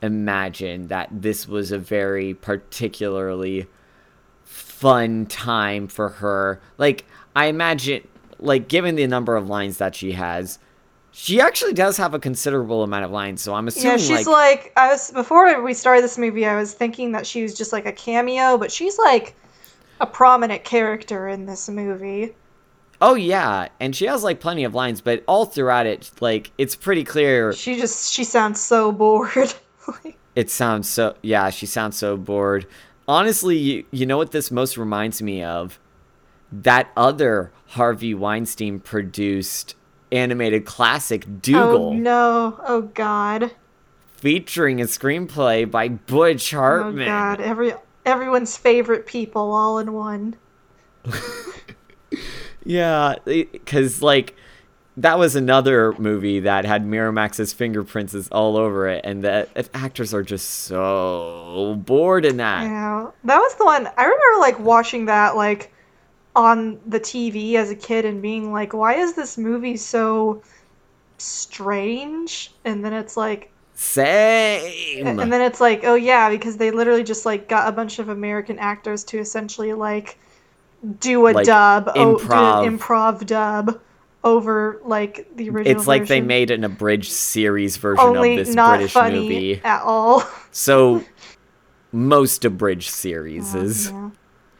[0.00, 3.66] imagine that this was a very particularly
[4.44, 6.62] fun time for her.
[6.78, 7.04] Like
[7.36, 10.58] I imagine like given the number of lines that she has,
[11.16, 14.64] she actually does have a considerable amount of lines, so I'm assuming Yeah, she's like,
[14.64, 17.72] like, I was before we started this movie, I was thinking that she was just
[17.72, 19.36] like a cameo, but she's like
[20.00, 22.34] a prominent character in this movie.
[23.00, 26.74] Oh yeah, and she has like plenty of lines, but all throughout it like it's
[26.74, 29.54] pretty clear She just she sounds so bored.
[29.86, 32.66] Like, It sounds so yeah, she sounds so bored.
[33.06, 35.78] Honestly, you, you know what this most reminds me of?
[36.50, 39.76] That other Harvey Weinstein produced
[40.12, 42.60] animated classic oh, Doogal oh no!
[42.66, 43.50] Oh god!
[44.16, 47.02] featuring a screenplay by Butch Hartman.
[47.02, 47.40] Oh god!
[47.40, 47.74] Every
[48.06, 50.36] everyone's favorite people all in one.
[52.64, 53.16] Yeah,
[53.66, 54.34] cuz like
[54.96, 60.22] that was another movie that had Miramax's fingerprints all over it and the actors are
[60.22, 62.62] just so bored in that.
[62.62, 63.86] Yeah, that was the one.
[63.98, 65.73] I remember like watching that like
[66.36, 70.42] on the TV as a kid and being like, "Why is this movie so
[71.18, 75.06] strange?" And then it's like, Same.
[75.18, 78.08] and then it's like, oh yeah, because they literally just like got a bunch of
[78.08, 80.18] American actors to essentially like
[81.00, 82.66] do a Like, dub, oh, do improv.
[82.66, 83.80] an improv dub
[84.22, 85.76] over like the original.
[85.78, 89.60] It's like they made an abridged series version only of this not British funny movie.
[89.64, 90.24] at all.
[90.50, 91.04] So
[91.92, 94.12] most abridged series is oh,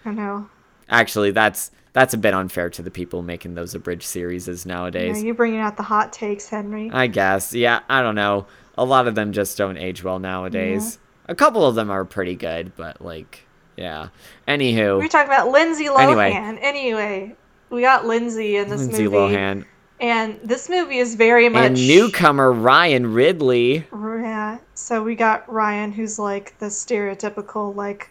[0.04, 0.48] yeah, I know.
[0.88, 4.74] Actually that's that's a bit unfair to the people making those abridged series You know,
[4.74, 5.22] nowadays.
[5.22, 6.90] you bringing out the hot takes, Henry.
[6.92, 7.54] I guess.
[7.54, 8.46] Yeah, I don't know.
[8.76, 10.98] A lot of them just don't age well nowadays.
[11.28, 14.08] A couple of them are pretty good, but like yeah.
[14.48, 16.00] Anywho, we're talking about Lindsay Lohan.
[16.00, 16.58] Anyway.
[16.60, 17.36] Anyway,
[17.70, 19.64] we got Lindsay in this Lindsay movie, Lohan
[20.00, 23.86] and this movie is very much and newcomer Ryan Ridley.
[23.92, 24.58] Yeah.
[24.74, 28.10] So we got Ryan, who's like the stereotypical like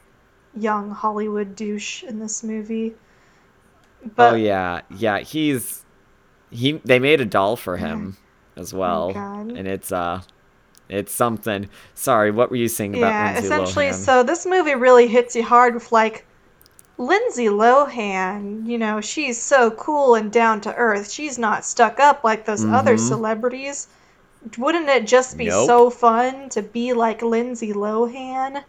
[0.56, 2.94] young Hollywood douche in this movie.
[4.16, 5.20] But oh yeah, yeah.
[5.20, 5.84] He's
[6.52, 6.74] he.
[6.84, 8.18] They made a doll for him
[8.56, 9.52] as well, Oh, God.
[9.52, 10.22] and it's uh,
[10.90, 11.70] it's something.
[11.96, 13.94] Sorry, what were you saying about yeah, Lindsay essentially, Lohan?
[13.94, 16.26] so this movie really hits you hard with like
[16.98, 18.68] Lindsay Lohan.
[18.68, 21.10] You know, she's so cool and down to earth.
[21.10, 23.08] She's not stuck up like those other Mhm.
[23.08, 23.88] celebrities.
[24.58, 25.66] Wouldn't it just be Nope.
[25.68, 28.62] so fun to be like Lindsay Lohan?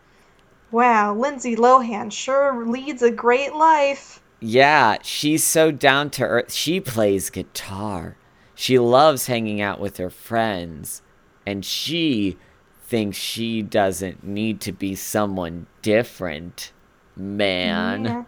[0.74, 4.20] Wow, Lindsay Lohan sure leads a great life.
[4.40, 6.52] Yeah, she's so down to earth.
[6.52, 8.16] She plays guitar.
[8.56, 11.00] She loves hanging out with her friends.
[11.46, 12.38] And she
[12.86, 16.72] thinks she doesn't need to be someone different.
[17.14, 18.26] Man.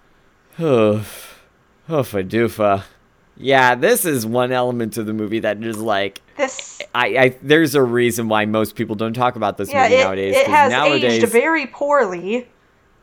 [0.57, 0.65] Yeah.
[0.65, 1.45] Oof.
[1.89, 2.85] Oofa doofa.
[3.39, 7.75] Yeah, this is one element of the movie that is like This I, I there's
[7.75, 10.37] a reason why most people don't talk about this yeah, movie it, nowadays.
[10.37, 12.49] it has nowadays, aged very poorly.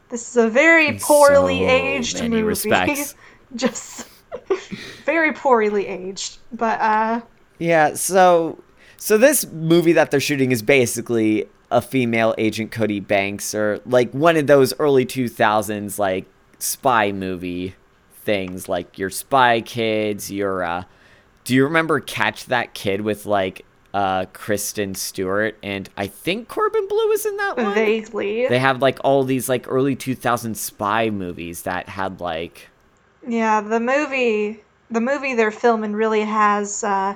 [0.10, 2.44] This is a very poorly so aged many movie.
[2.44, 3.16] respects.
[3.56, 4.08] Just
[5.06, 6.38] very poorly aged.
[6.52, 7.22] But uh
[7.60, 8.60] Yeah, so
[8.98, 14.12] so this movie that they're shooting is basically a female agent Cody Banks or like
[14.12, 16.26] one of those early 2000s like
[16.60, 17.76] spy movie
[18.24, 20.84] things like your Spy Kids, your uh
[21.44, 26.88] do you remember Catch That Kid with like uh Kristen Stewart and I think Corbin
[26.88, 27.74] Bleu is in that one?
[27.74, 28.48] vaguely.
[28.48, 32.72] They have like all these like early 2000s spy movies that had like
[33.28, 37.16] Yeah, the movie the movie they're filming really has uh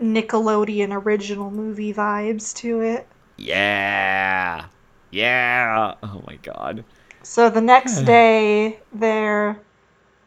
[0.00, 3.08] Nickelodeon original movie vibes to it.
[3.36, 4.66] yeah.
[5.10, 5.94] Yeah.
[6.02, 6.84] Oh my god.
[7.24, 9.63] So the next day they're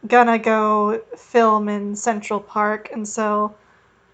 [0.07, 3.53] gonna go film in Central Park and so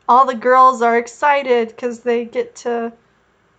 [0.08, 2.92] all the girls are excited cuz they get to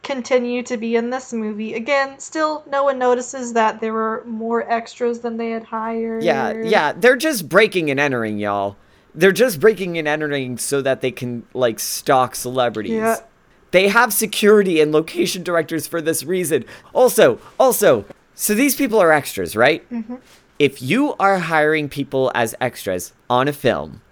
[0.05, 1.75] continue to be in this movie.
[1.75, 6.23] Again, still no one notices that there were more extras than they had hired.
[6.23, 8.77] Yeah, yeah, they're just breaking and entering, y'all.
[9.15, 12.93] They're just breaking and entering so that they can like stalk celebrities.
[12.93, 13.17] Yeah.
[13.71, 16.65] They have security and location directors for this reason.
[16.93, 19.89] Also, also, so these people are extras, right?
[19.91, 20.17] Mm-hmm.
[20.59, 24.03] If you are hiring people as extras on a film,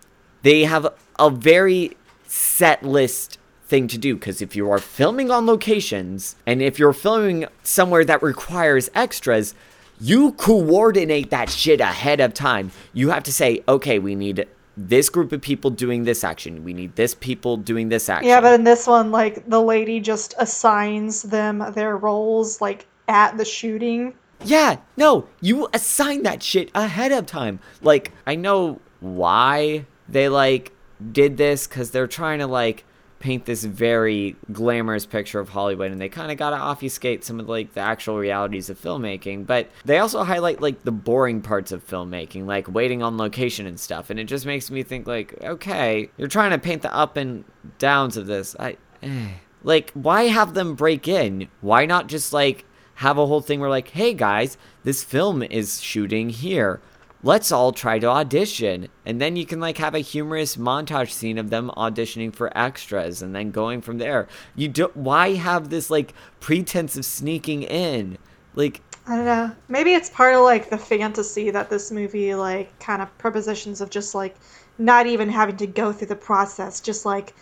[0.42, 5.46] they have a very set list thing to do because if you are filming on
[5.46, 9.54] locations and if you're filming somewhere that requires extras,
[10.00, 12.72] you coordinate that shit ahead of time.
[12.92, 16.64] You have to say, okay, we need this group of people doing this action.
[16.64, 18.28] We need this people doing this action.
[18.28, 23.38] Yeah, but in this one, like the lady just assigns them their roles like at
[23.38, 24.14] the shooting.
[24.44, 27.60] Yeah, no, you assign that shit ahead of time.
[27.80, 30.72] Like, I know why they like
[31.10, 32.84] did this because they're trying to like
[33.22, 37.38] paint this very glamorous picture of Hollywood and they kind of got to obfuscate some
[37.38, 41.70] of like the actual realities of filmmaking, but they also highlight like the boring parts
[41.70, 44.10] of filmmaking, like waiting on location and stuff.
[44.10, 47.44] And it just makes me think like, okay, you're trying to paint the up and
[47.78, 48.56] downs of this.
[48.58, 49.28] I eh.
[49.62, 51.48] like why have them break in?
[51.60, 52.64] Why not just like
[53.02, 56.80] have a whole thing where like, hey guys, this film is shooting here.
[57.24, 58.88] Let's all try to audition.
[59.04, 63.20] And then you can like have a humorous montage scene of them auditioning for extras
[63.20, 64.28] and then going from there.
[64.54, 68.18] You don't why have this like pretense of sneaking in?
[68.54, 69.50] Like I don't know.
[69.68, 73.90] Maybe it's part of like the fantasy that this movie like kind of prepositions of
[73.90, 74.36] just like
[74.78, 77.34] not even having to go through the process, just like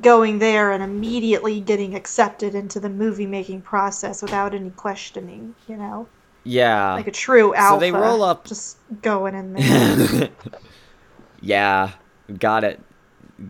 [0.00, 5.76] going there and immediately getting accepted into the movie making process without any questioning, you
[5.76, 6.08] know?
[6.42, 6.94] yeah.
[6.94, 7.76] Like a true alpha.
[7.76, 10.28] So they roll up- just going in there.
[11.40, 11.92] yeah.
[12.38, 12.80] Got it.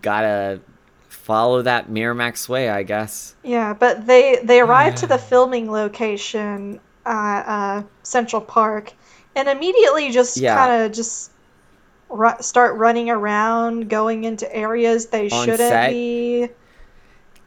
[0.02, 0.60] Gotta
[1.08, 3.34] follow that Miramax way, I guess.
[3.42, 8.92] Yeah, but they they arrive to the filming location at uh, Central Park,
[9.36, 10.56] and immediately just Yeah.
[10.56, 11.30] kind of just
[12.14, 15.90] ru- start running around, going into areas they On shouldn't set?
[15.90, 16.48] be.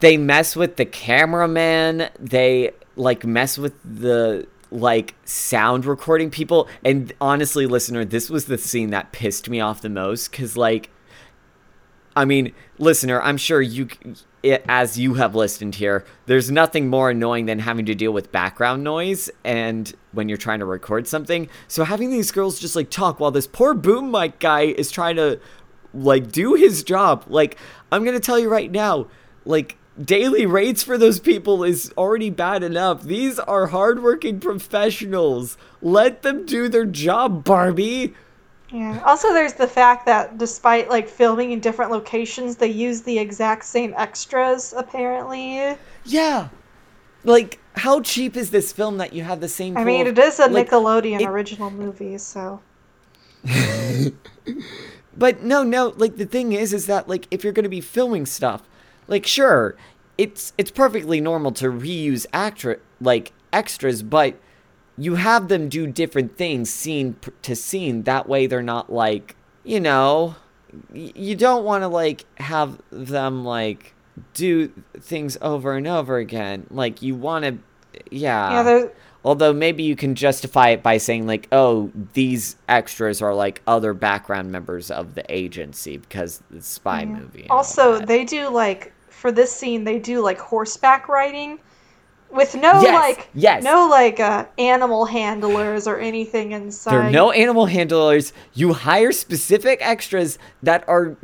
[0.00, 7.12] they mess with the cameraman they like mess with the like sound recording people and
[7.20, 10.90] honestly listener this was the scene that pissed me off the most because like
[12.18, 13.88] i mean listener i'm sure you
[14.68, 18.84] as you have listened here there's nothing more annoying than having to deal with background
[18.84, 21.48] noise and when you're trying to record something.
[21.66, 25.16] So having these girls just like talk while this poor boom mic guy is trying
[25.16, 25.40] to
[25.94, 27.24] like do his job.
[27.28, 27.56] Like
[27.90, 29.06] i'm gonna tell you right now
[29.44, 33.02] like daily rates for those people is already bad enough.
[33.02, 35.56] These are hardworking professionals.
[35.80, 38.14] Let them do their job barbie
[38.70, 39.00] Yeah.
[39.04, 43.64] Also, there's the fact that despite like filming in different locations, they use the exact
[43.64, 44.74] same extras.
[44.76, 46.48] Apparently, yeah
[47.24, 50.24] like how cheap is this film that you have the same I mean, of- it
[50.24, 52.60] is a like, Nickelodeon it- original movie, so
[55.16, 57.80] But no, no, like the thing is is that like if you're going to be
[57.80, 58.62] filming stuff,
[59.08, 59.76] like sure,
[60.16, 64.36] it's it's perfectly normal to reuse actor like extras, but
[64.98, 69.80] you have them do different things scene to scene that way they're not like, you
[69.80, 70.34] know,
[70.92, 73.94] you don't want to like have them like
[74.34, 74.68] do
[75.00, 76.66] things over and over again.
[76.70, 77.58] Like you want to
[78.10, 78.64] yeah.
[78.64, 78.86] yeah,
[79.24, 83.92] Although maybe you can justify it by saying like, oh, these extras are like other
[83.92, 87.46] background members of the agency because it's a spy movie.
[87.50, 91.58] also they do like for this scene they do like horseback riding
[92.30, 93.64] with no Yes, like yes.
[93.64, 96.92] no like uh, animal handlers or anything inside.
[96.92, 98.32] there are no animal handlers.
[98.54, 101.16] You hire specific extras that are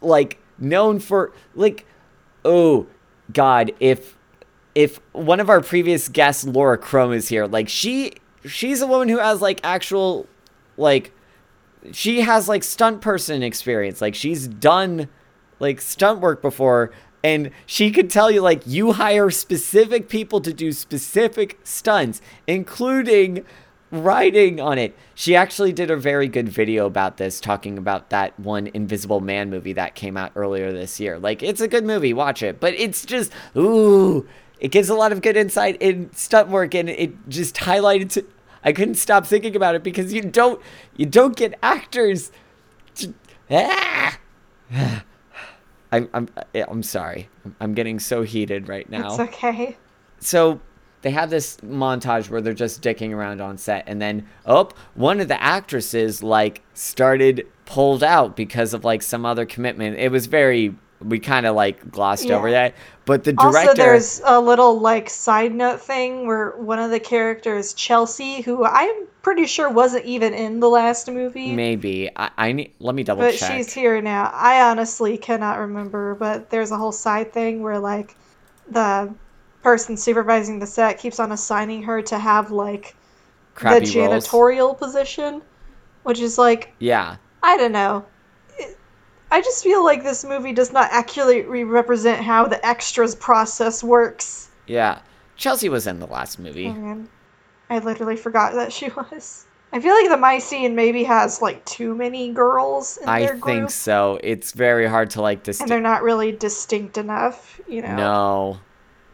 [0.00, 1.86] like known for like,
[2.44, 2.86] oh,
[3.32, 4.16] God, if
[4.74, 9.08] if one of our previous guests, Laura Chrome, is here, like she she's a woman
[9.08, 10.26] who has like actual
[10.76, 11.12] like
[11.92, 14.00] she has like stunt person experience.
[14.00, 15.08] Like she's done
[15.58, 16.92] like stunt work before
[17.24, 23.44] and she could tell you like you hire specific people to do specific stunts including
[23.92, 24.96] riding on it.
[25.14, 29.50] She actually did a very good video about this talking about that one Invisible Man
[29.50, 31.18] movie that came out earlier this year.
[31.18, 34.26] Like it's a good movie, watch it, but it's just ooh,
[34.58, 38.24] it gives a lot of good insight in stunt work and it just highlighted to
[38.64, 40.60] I couldn't stop thinking about it because you don't
[40.96, 42.32] you don't get actors
[42.96, 43.12] to,
[43.50, 44.18] ah!
[45.92, 47.28] I'm I'm I'm sorry.
[47.60, 49.76] I'm getting so heated right now It's okay.
[50.18, 50.60] so
[51.02, 55.20] they have this montage where they're just dicking around on set and then oh one
[55.20, 60.26] of the actresses like started pulled out because of like some other commitment it was
[60.26, 60.74] very
[61.04, 62.36] we kind of like glossed Yeah.
[62.36, 62.74] over that
[63.04, 67.00] but the director Also, there's a little like side note thing where one of the
[67.00, 72.52] characters, Chelsea, who I'm pretty sure wasn't even in the last movie, maybe I, I
[72.52, 74.30] need let me double but check But she's here now.
[74.32, 78.16] I honestly cannot remember, but there's a whole side thing where like
[78.70, 79.12] the
[79.62, 82.94] person supervising the set keeps on assigning her to have like
[83.54, 84.26] crappy the roles.
[84.26, 85.42] janitorial position,
[86.04, 88.04] which is like yeah I don't know.
[89.32, 94.50] I just feel like this movie does not accurately represent how the extras process works.
[94.66, 95.00] yeah
[95.36, 97.04] chelsea was in the last movie Oh.
[97.70, 99.46] I literally forgot that she was.
[99.72, 103.38] I feel like the My Scene maybe has like too many girls in i their
[103.38, 107.58] think so it's very hard to like and they're not really distinct enough.
[107.66, 107.96] You know.
[107.96, 108.58] No,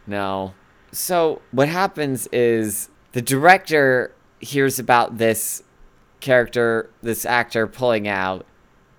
[0.07, 0.53] no.
[0.91, 5.63] So what happens is the director hears about this
[6.19, 8.45] character, this actor pulling out,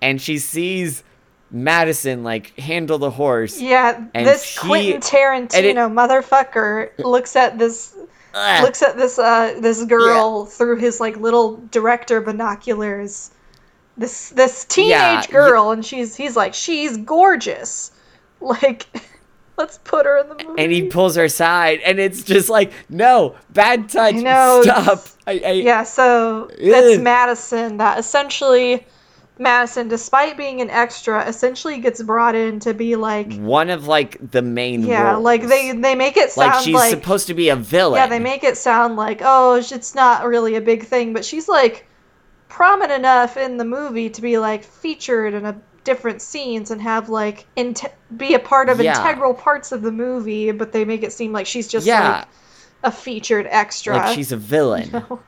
[0.01, 1.03] and she sees
[1.51, 3.59] Madison like handle the horse.
[3.59, 7.95] Yeah, And this she- Quentin Tarantino motherfucker looks at this
[8.33, 8.63] Ugh.
[8.63, 13.31] looks at this uh this girl through his like little director binoculars.
[13.97, 17.91] This this teenage Yeah, girl, and she's he's like she's gorgeous.
[18.43, 18.87] Like,
[19.57, 20.63] let's put her in the movie.
[20.63, 24.17] and he pulls her aside, and it's just like, no, bad touch.
[24.17, 25.05] Stop.
[25.27, 28.83] I, I, Yeah, so that's Madison that essentially
[29.39, 34.17] Madison, despite being an extra, essentially gets brought in to be like One of like
[34.31, 34.83] the main.
[34.83, 37.97] yeah, like they they make it sound like she's like supposed to be a villain.
[37.99, 41.47] yeah, they make it sound like oh, it's not really a big thing, but she's
[41.47, 41.87] like
[42.49, 47.09] prominent enough in the movie to be like featured in a different scenes and have
[47.09, 48.99] like inte- be a part of Yeah.
[49.01, 52.17] integral parts of the movie, but they make it seem like she's just Yeah.
[52.19, 52.27] like
[52.83, 53.95] a featured extra.
[53.95, 54.89] like she's a villain.
[55.09, 55.19] No.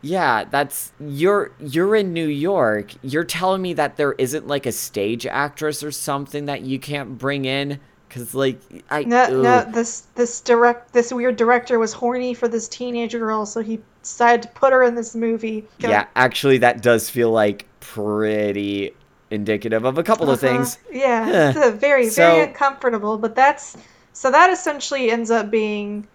[0.00, 2.92] Yeah, that's you're you're in New York.
[3.02, 7.18] You're telling me that there isn't like a stage actress or something that you can't
[7.18, 12.32] bring in cuz like I No, no, this this direct this weird director was horny
[12.34, 15.64] for this teenage girl, so he decided to put her in this movie.
[15.80, 18.94] Go- Yeah, actually that does feel like pretty
[19.30, 20.54] indicative of a couple of Uh-huh.
[20.54, 20.78] things.
[20.92, 23.76] Yeah, it's a very So- very uncomfortable, but that's
[24.12, 26.06] so that essentially ends up being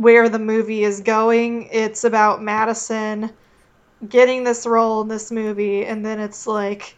[0.00, 1.68] where the movie is going.
[1.70, 3.30] It's about Madison
[4.08, 6.96] getting this role in this movie, and then it's like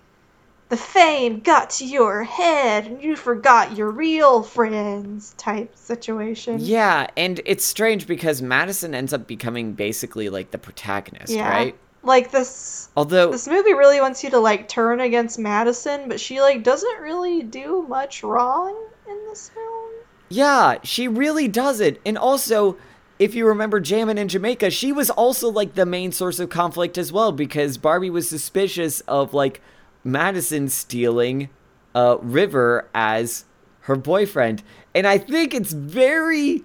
[0.69, 6.59] the fame got to your head and you forgot your real friends type situation.
[6.61, 11.51] Yeah, and it's strange because Madison ends up becoming basically like the protagonist, Yeah.
[11.51, 11.77] right?
[12.05, 16.41] Like this Although this movie really wants you to like turn against Madison, but she
[16.41, 18.77] like doesn't really do much wrong
[19.09, 19.91] in this film.
[20.29, 22.01] Yeah, she really does it.
[22.07, 22.77] And also,
[23.23, 26.99] if you remember Jammin' in Jamaica, she was also like the main source of conflict
[26.99, 29.61] as well because Barbie was suspicious of like
[30.03, 31.49] Madison stealing
[31.95, 33.45] uh River as
[33.83, 34.65] her boyfriend.
[34.93, 36.65] And I think it's very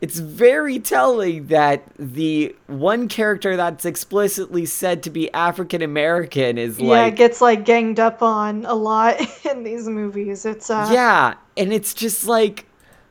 [0.00, 6.78] it's very telling that the one character that's explicitly said to be African American is
[6.80, 10.46] like yeah, like gets like ganged up on a lot in these movies.
[10.46, 12.66] It's uh Yeah, and it's just like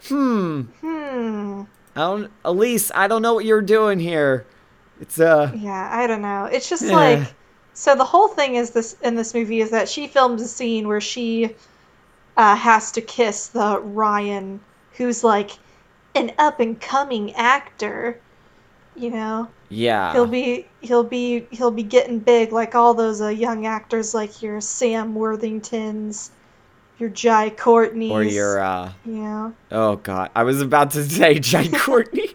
[0.07, 1.63] hmm hmm.
[1.95, 4.45] I don't, Elise, I don't know what you're doing here.
[4.99, 6.45] It's uh, Yeah, I don't know.
[6.45, 6.91] It's just Yeah.
[6.91, 7.35] like
[7.73, 10.87] so the whole thing is this in this movie is that she films a scene
[10.87, 11.55] where she
[12.37, 15.51] uh, has to kiss the Ryan who's like
[16.15, 18.21] an up and coming actor.
[18.95, 20.11] You know, Yeah.
[20.11, 24.41] he'll be he'll be he'll be getting big like all those uh, young actors like
[24.41, 26.31] your Sam Worthingtons,
[26.97, 28.09] your Jai Courtney.
[28.11, 29.53] or your uh know.
[29.71, 30.31] oh god.
[30.35, 32.29] I was about to say Jai Courtney.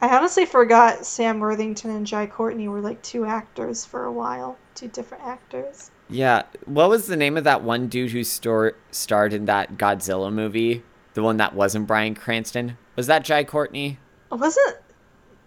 [0.00, 4.58] I honestly forgot Sam Worthington and Jai Courtney were like two actors for a while,
[4.74, 5.90] two different actors.
[6.10, 6.42] yeah.
[6.66, 10.82] What was the name of that one dude who stor- starred in that Godzilla movie?
[11.14, 12.76] The one that wasn't Bryan Cranston?
[12.96, 13.98] Was that Jai Courtney?
[14.30, 14.76] Wasn't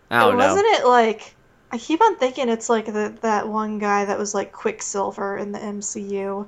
[0.10, 0.46] I don't know.
[0.48, 1.36] wasn't it like
[1.72, 5.52] I keep on thinking it's like the, that one guy that was like Quicksilver in
[5.52, 6.48] the MCU,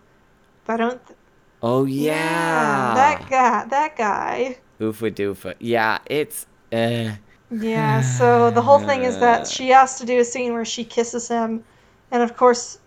[0.65, 1.05] but I don't.
[1.05, 1.17] Th-
[1.61, 2.91] Oh yeah.
[2.93, 3.65] that guy.
[3.65, 4.57] That guy.
[4.79, 5.55] Oofa doofa.
[5.59, 7.15] Yeah, it's uh
[7.51, 8.01] Yeah.
[8.01, 11.27] So the whole thing is that she has to do a scene where she kisses
[11.27, 11.63] him,
[12.11, 12.79] and of course,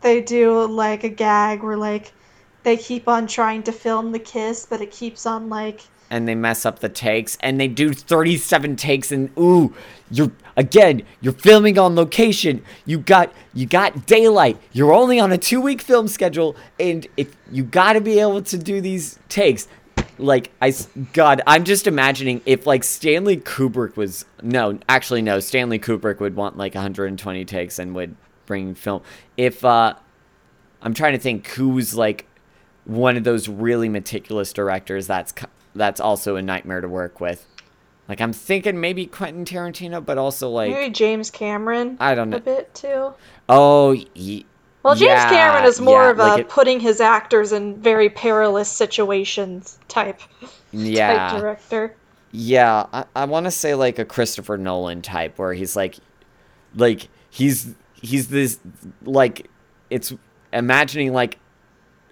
[0.00, 2.12] they do like a gag where like
[2.64, 6.34] they keep on trying to film the kiss, but it keeps on like and they
[6.34, 9.74] mess up the takes and they do 37 takes and ooh
[10.10, 12.62] you're again you're filming on location.
[12.84, 14.58] You got you got daylight.
[14.72, 18.42] You're only on a two week film schedule and if you got to be able
[18.42, 19.68] to do these takes.
[20.18, 20.72] Like i
[21.14, 26.36] god i'm just imagining if like stanley kubrick was no actually no stanley kubrick would
[26.36, 28.14] want like 120 takes and would
[28.46, 29.02] bring film.
[29.36, 29.94] If uh
[30.82, 32.26] i'm trying to think who's like
[32.84, 35.32] one of those really meticulous directors that's
[35.74, 37.46] that's also a nightmare to work with.
[38.08, 41.96] Like I'm thinking maybe Quentin Tarantino, but also like maybe James Cameron.
[42.00, 42.36] I don't know.
[42.38, 43.14] a bit too.
[43.48, 44.44] oh ye-
[44.82, 48.08] Well, James yeah, Cameron is more yeah, of a it- putting his actors in very
[48.10, 50.20] perilous situations type
[50.72, 51.94] yeah type director.
[52.32, 52.86] yeah.
[52.92, 55.96] I, I want to say like a Christopher Nolan type where he's like
[56.74, 58.58] like he's he's this
[59.04, 59.48] like
[59.90, 60.12] it's
[60.52, 61.38] imagining like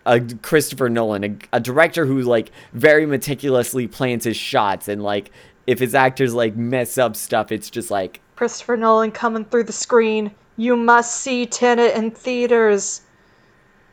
[0.07, 5.31] a Christopher Nolan, a, a director who like very meticulously plans his shots and like
[5.67, 9.73] if his actors like mess up stuff, it's just like Christopher Nolan coming through the
[9.73, 10.31] screen.
[10.57, 13.03] You must see Tenet in theaters.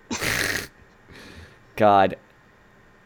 [1.76, 2.16] God,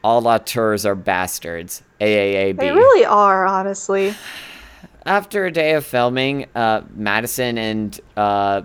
[0.04, 1.84] all auteurs are bastards.
[1.99, 2.58] AAAB.
[2.58, 4.16] They really are, honestly.
[5.06, 8.62] After a day of filming, uh, Madison and uh,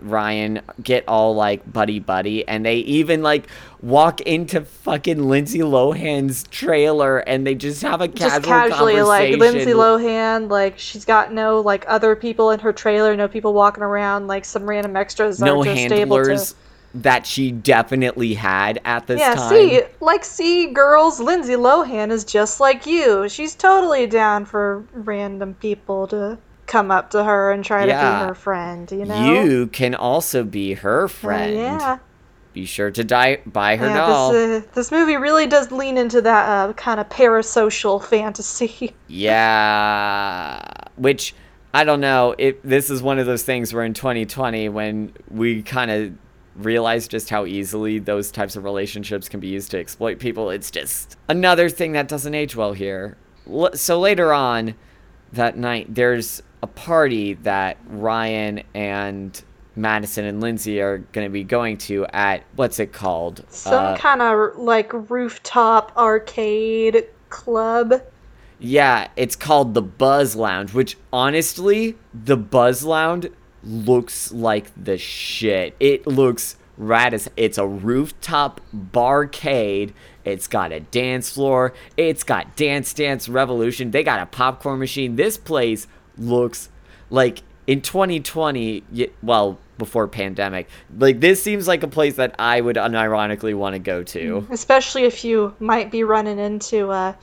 [0.00, 3.48] Ryan get all like buddy buddy, and they even like
[3.82, 9.38] walk into fucking Lindsay Lohan's trailer, and they just have a casual Just casually, like.
[9.38, 13.82] Lindsay Lohan, like she's got no like other people in her trailer, no people walking
[13.82, 15.70] around, like some random extras no able to.
[15.74, 16.54] handlers
[16.94, 19.50] that she definitely had at this Yeah, time.
[19.50, 23.28] see, like, see, girls, Lindsay Lohan is just like you.
[23.28, 26.38] She's totally down for random people to
[26.70, 29.42] come up to her and try to be her friend, you know?
[29.42, 31.54] You can also be her Uh, friend.
[31.56, 31.98] yeah.
[32.52, 34.32] Be sure to die, buy her yeah, doll.
[34.32, 38.92] this, uh, this movie really does lean into that uh, kind of parasocial fantasy.
[39.08, 40.60] Yeah,
[40.96, 41.34] which
[41.72, 42.34] I don't know.
[42.38, 46.12] It this is one of those things where in 2020 when we kind of
[46.56, 50.50] realize just how easily those types of relationships can be used to exploit people.
[50.50, 53.16] It's just another thing that doesn't age well here.
[53.48, 54.74] L- So later on
[55.32, 59.40] that night, there's a party that Ryan and
[59.76, 63.44] Madison and Lindsay are going to be going to at what's it called?
[63.48, 67.94] Some Uh, kind of like rooftop arcade club.
[68.58, 73.28] Yeah, it's called the Buzz Lounge, which honestly, the Buzz Lounge
[73.64, 75.74] looks like the shit.
[75.80, 79.92] It looks rad as it's a rooftop barcade.
[80.24, 81.72] It's got a dance floor.
[81.96, 83.90] It's got Dance Dance Revolution.
[83.92, 85.16] They got a popcorn machine.
[85.16, 85.86] This place
[86.20, 86.68] looks
[87.10, 88.84] like in 2020,
[89.22, 90.68] well, before pandemic,
[90.98, 94.46] like this seems like a place that I would unironically want to go to.
[94.50, 97.16] Especially if you might be running into a,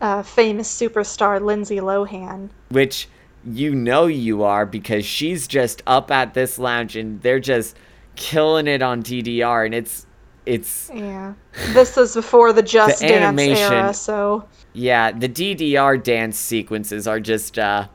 [0.00, 2.50] a famous superstar, Lindsay Lohan.
[2.70, 3.08] which
[3.46, 7.76] you know you are because she's just up at this lounge and they're just
[8.16, 10.06] killing it on DDR and it's
[10.46, 11.34] it's Yeah.
[11.72, 17.06] This is before the Just The Dance animation- era, so yeah, the DDR dance sequences
[17.08, 17.88] are just uh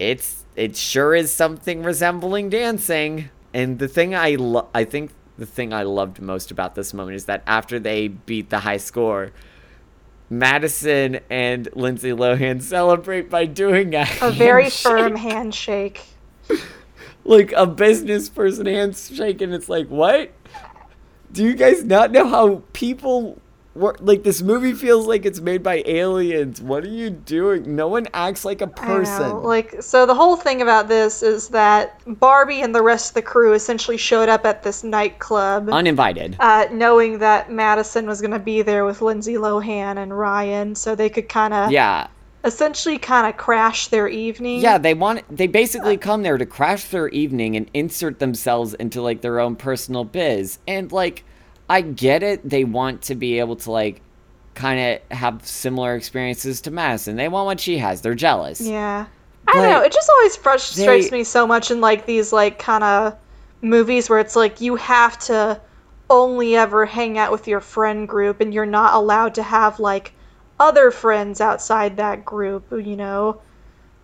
[0.00, 3.30] it's it sure is something resembling dancing.
[3.54, 7.16] And the thing I lo- I think the thing I loved most about this moment
[7.16, 9.30] is that after they beat the high score
[10.28, 16.02] Madison and Lindsay Lohan celebrate by doing a, a very firm handshake.
[17.24, 20.32] like a business person handshake and it's like what
[21.30, 23.38] do you guys not know how people
[23.72, 26.60] what, like this movie feels like it's made by aliens.
[26.60, 27.76] What are you doing?
[27.76, 29.42] No one acts like a person.
[29.44, 33.22] Like, so the whole thing about this is that Barbie and the rest of the
[33.22, 36.36] crew essentially showed up at this nightclub, Uninvited.
[36.40, 40.96] uh, knowing that Madison was going to be there with Lindsay Lohan and Ryan, so
[40.96, 42.08] they could kind of yeah.
[42.44, 44.60] essentially kind of crash their evening.
[44.60, 49.00] Yeah, they want they basically come there to crash their evening and insert themselves into
[49.00, 50.58] like their own personal biz.
[50.66, 51.22] And like
[51.70, 54.02] I get it, they want to be able to like
[54.54, 57.16] kind of have similar experiences to Madison.
[57.16, 58.02] They want what she has.
[58.02, 58.60] They're jealous.
[58.60, 59.06] Yeah.
[59.46, 59.80] I don't know.
[59.80, 63.16] It just always frustrates they- me so much in like these like kind of
[63.62, 65.60] movies where it's like you have to
[66.10, 70.12] only ever hang out with your friend group and you're not allowed to have like
[70.58, 73.40] other friends outside that group, you know.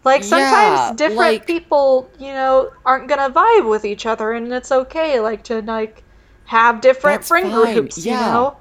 [0.04, 4.32] Like sometimes Yeah, different like- people, you know, aren't going to vibe with each other
[4.32, 6.04] and it's okay like to like
[6.46, 8.56] have different That's friend fine, groups, you know.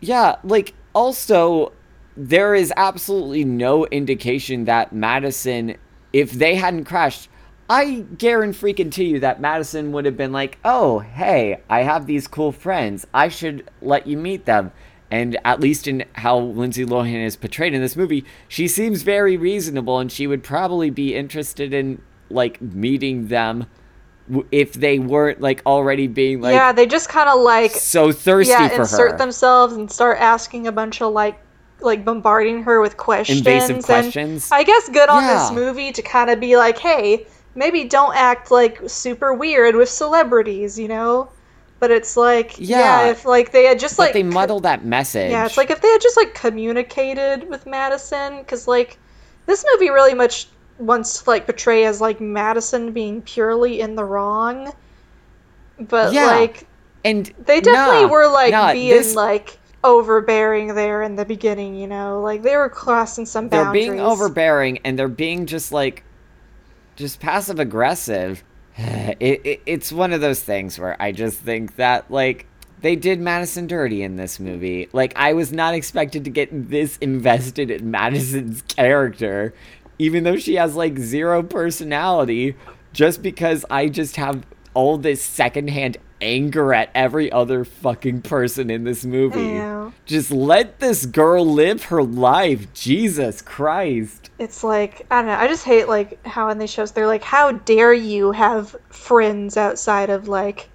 [0.00, 1.72] Yeah, like also
[2.16, 5.76] there is absolutely no indication that Madison
[6.12, 7.28] if they hadn't crashed
[7.68, 12.06] I guarantee freaking to you that Madison would have been like, "Oh, hey, I have
[12.06, 13.06] these cool friends.
[13.12, 14.70] I should let you meet them."
[15.10, 19.36] And at least in how Lindsay Lohan is portrayed in this movie, she seems very
[19.36, 23.66] reasonable, and she would probably be interested in like meeting them
[24.50, 28.50] if they weren't like already being like yeah, they just kind of like so thirsty
[28.50, 29.18] yeah, for insert her.
[29.18, 31.38] themselves and start asking a bunch of like
[31.80, 33.38] like bombarding her with questions.
[33.38, 34.48] Invasive and questions.
[34.50, 38.50] I guess good on this movie to kind of be like, hey, maybe don't act
[38.50, 41.28] like super weird with celebrities, you know?
[41.78, 43.10] But it's like, yeah, Yeah.
[43.10, 45.30] if like they had just but like they co- muddle that message.
[45.30, 48.98] yeah, it's like if they had just like communicated with Madison, because like
[49.44, 50.48] this movie really much
[50.78, 54.72] wants to like portray as like Madison being purely in the wrong,
[55.78, 56.26] but Yeah.
[56.26, 56.66] like
[57.04, 61.76] and they definitely nah, were like nah, being this- like overbearing there in the beginning,
[61.76, 63.86] you know, like they were crossing some they're boundaries.
[63.86, 66.02] being overbearing and they're being just like
[66.96, 68.42] just passive aggressive.
[69.18, 72.44] It, it, it's one of those things where i just think that like
[72.82, 74.88] they did madison dirty in this movie.
[74.92, 79.54] Like i was not expected to get this invested in madison's character
[79.98, 82.54] even though she has like zero personality
[82.92, 84.44] just because i just have
[84.74, 89.60] all this secondhand anger at every other fucking person in this movie
[90.06, 92.72] just let this girl live her life.
[92.72, 94.30] Jesus Christ.
[94.38, 95.34] It's like I don't know.
[95.34, 99.56] I just hate like how in these shows they're like, "How dare you have friends
[99.56, 100.68] outside of like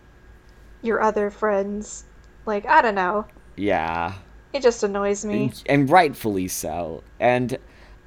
[0.82, 2.06] your other friends?"
[2.46, 3.26] Like I don't know.
[3.56, 4.14] Yeah.
[4.54, 5.44] It just annoys me.
[5.44, 7.04] And, and rightfully so.
[7.22, 7.58] And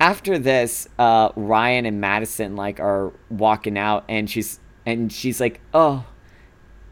[0.04, 5.62] after this, uh, Ryan and Madison like are walking out and she's and she's like,
[5.72, 6.04] "Oh,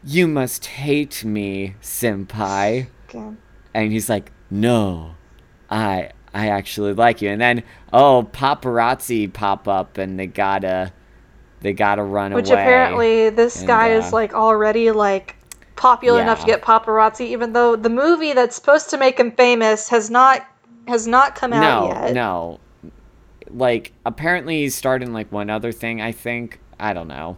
[0.03, 3.29] you must hate me, senpai." Okay.
[3.75, 5.13] And he's like, "No.
[5.69, 7.61] I I actually like you." And then,
[7.93, 10.91] oh, paparazzi pop up and they gotta
[11.61, 12.55] they gotta run Which away.
[12.55, 15.35] Which apparently this And, guy uh, is like already like
[15.75, 19.89] popular enough to get paparazzi, even though the movie that's supposed to make him famous
[19.89, 20.47] has not
[20.87, 22.13] has not come out no, yet.
[22.15, 22.59] no.
[23.53, 26.01] Like apparently he's starting like one other thing.
[26.01, 27.37] I think I don't know.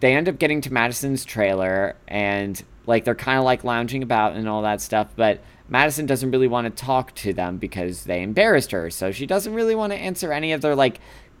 [0.00, 4.34] They end up getting to Madison's trailer and like they're kind of like lounging about
[4.34, 8.22] and all that stuff, but Madison doesn't really want to talk to them because they
[8.22, 8.90] embarrassed her.
[8.90, 10.98] So she doesn't really want to answer any of their like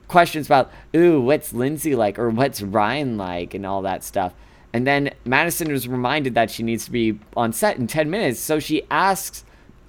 [0.08, 4.32] questions about, ooh, what's Lindsay like or what's Ryan like and all that stuff.
[4.72, 8.40] And then Madison is reminded that she needs to be on set in 10 minutes,
[8.40, 9.44] so she asks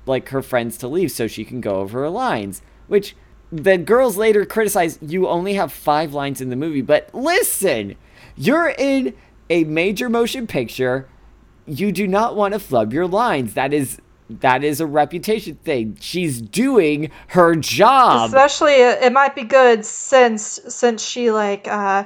[0.06, 3.16] like her friends to leave so she can go over her lines, which
[3.54, 7.96] the girls later criticize you only have 5 lines in the movie, but listen,
[8.36, 9.14] you're in
[9.50, 11.08] a major motion picture.
[11.66, 13.54] You do not want to flub your lines.
[13.54, 14.00] That is
[14.30, 15.98] that is a reputation thing.
[16.00, 18.28] She's doing her job.
[18.28, 22.06] Especially, uh, it might be good since since she like uh,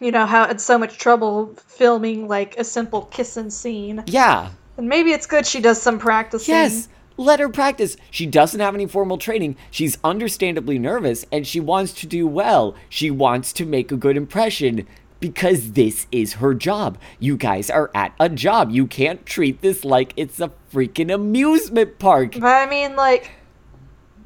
[0.00, 4.50] you know, had so much trouble filming like a simple kissing scene, yeah.
[4.76, 6.54] and maybe it's good she does some practicing.
[6.54, 7.96] Yes, let her practice.
[8.10, 9.56] She doesn't have any formal training.
[9.70, 12.74] She's understandably nervous and she wants to do well.
[12.88, 14.86] She wants to make a good impression
[15.18, 16.98] because this is her job.
[17.18, 18.70] You guys are at a job.
[18.70, 22.32] You can't treat this like it's a freaking amusement park.
[22.34, 23.30] But I mean, like,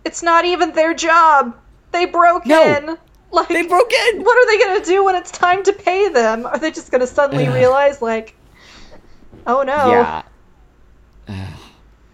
[0.05, 1.57] it's not even their job.
[1.93, 2.63] They broke No.
[2.77, 2.99] in.
[3.33, 4.25] Like, They broke in.
[4.25, 6.47] What are they gonna do when it's time to pay them?
[6.47, 8.35] Are they just gonna suddenly realize, like,
[9.47, 10.23] oh no?
[11.29, 11.53] Yeah.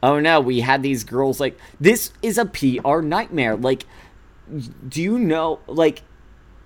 [0.02, 3.56] Oh no, we had these girls like this is a PR nightmare.
[3.56, 3.84] Like
[4.88, 6.02] do you know like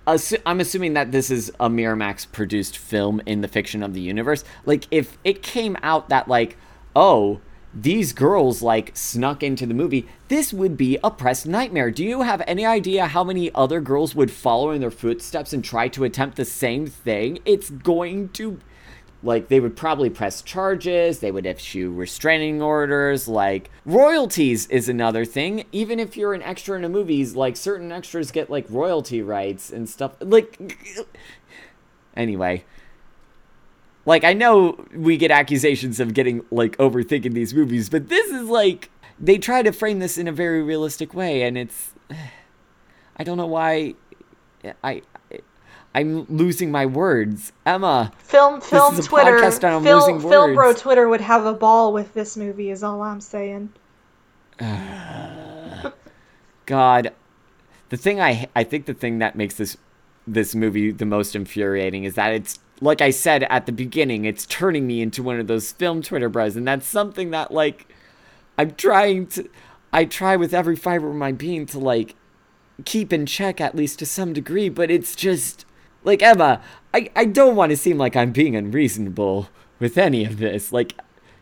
[0.05, 4.01] assu- I'm assuming that this is a Miramax produced film in the fiction of the
[4.01, 4.43] universe.
[4.65, 6.57] Like if it came out that like
[6.95, 7.39] oh,
[7.73, 11.89] these girls like snuck into the movie, this would be a press nightmare.
[11.89, 15.63] Do you have any idea how many other girls would follow in their footsteps and
[15.63, 17.39] try to attempt the same thing?
[17.45, 18.59] It's going to
[19.23, 25.25] like they would probably press charges they would issue restraining orders like royalties is another
[25.25, 25.65] thing.
[25.71, 29.71] Even if you're an extra in a movie like certain extras get like royalty rights
[29.71, 30.77] and stuff like
[32.15, 32.63] anyway.
[34.05, 38.49] Like i know we get accusations of getting like overthinking these movies but this is
[38.49, 41.93] like they try to frame this in a very realistic way and it's
[43.17, 43.93] i don't know why
[44.83, 45.03] i
[45.93, 47.51] I'm losing my words.
[47.65, 48.11] Emma.
[48.19, 49.37] Film film Twitter.
[49.37, 50.73] podcast Film, film bro.
[50.73, 53.73] Twitter would have a ball with this movie is all I'm saying.
[56.65, 57.13] God,
[57.89, 59.75] the thing I I think the thing that makes this
[60.25, 64.45] this movie the most infuriating is that it's like I said at the beginning, it's
[64.45, 67.93] turning me into one of those film Twitter bros, and that's something that like
[68.57, 69.49] I'm trying to
[69.91, 72.15] I try with every fiber of my being to like
[72.85, 75.65] keep in check at least to some degree, but it's just
[76.03, 76.61] like Emma,
[76.93, 79.49] I, I don't want to seem like I'm being unreasonable
[79.79, 80.71] with any of this.
[80.71, 80.93] Like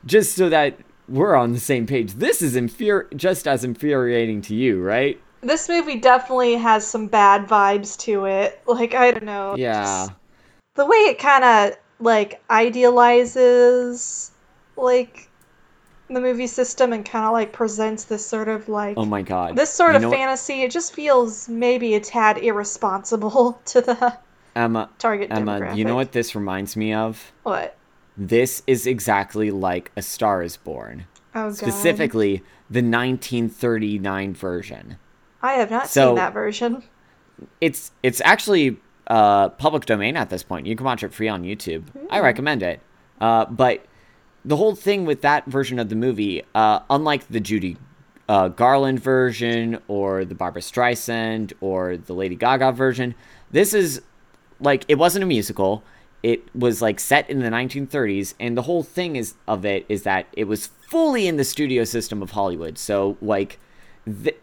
[0.05, 2.13] just so that we're on the same page.
[2.13, 5.19] This is infuri- just as infuriating to you, right?
[5.41, 8.61] This movie definitely has some bad vibes to it.
[8.67, 9.55] Like I don't know.
[9.57, 9.83] Yeah.
[9.83, 10.11] just
[10.75, 14.31] the way it kind of like idealizes
[14.77, 15.29] like
[16.09, 19.55] the movie system and kind of like presents this sort of like Oh my god.
[19.55, 20.63] this sort You of know what, fantasy.
[20.63, 24.17] It just feels maybe a tad irresponsible to the
[24.59, 25.77] Emma target Emma, demographic.
[25.77, 27.31] you know what this reminds me of?
[27.43, 27.75] What?
[28.17, 31.05] This is exactly like A Star is Born.
[31.35, 31.55] Oh god.
[31.55, 34.97] Specifically the 1939 version.
[35.41, 36.83] I have not So- seen that version.
[37.61, 40.67] it's it's actually uh, public domain at this point.
[40.67, 41.85] You can watch it free on YouTube.
[42.11, 42.79] I recommend it.
[43.21, 43.85] Uh, but
[44.45, 47.77] the whole thing with that version of the movie, uh, unlike the Judy
[48.27, 53.15] uh, Garland version or the Barbara Streisand or the Lady Gaga version,
[53.51, 54.01] this is
[54.59, 55.83] like it wasn't a musical.
[56.21, 60.03] It was like set in the 1930s, and the whole thing is of it is
[60.03, 62.77] that it was fully in the studio system of Hollywood.
[62.77, 63.59] So like,
[64.05, 64.37] th-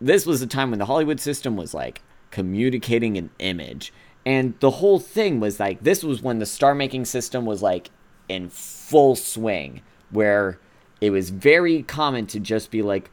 [0.00, 3.92] this was a time when the Hollywood system was like communicating an image,
[4.26, 7.90] and the whole thing was like this was when the star making system was like
[8.28, 10.58] in full swing, where
[11.00, 13.10] it was very common to just be like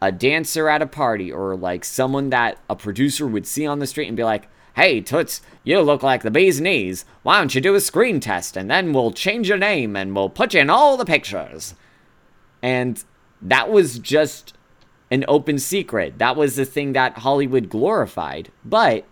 [0.00, 3.86] a dancer at a party or like someone that a producer would see on the
[3.86, 4.48] street and be like,
[4.78, 7.04] Hey, Toots, you look like the bee's knees.
[7.24, 10.30] Why don't you do a screen test and then we'll change your name and we'll
[10.30, 11.74] put you in all the pictures?
[12.62, 13.02] And
[13.42, 14.54] that was just
[15.10, 16.18] an open secret.
[16.18, 18.52] That was the thing that Hollywood glorified.
[18.64, 19.04] But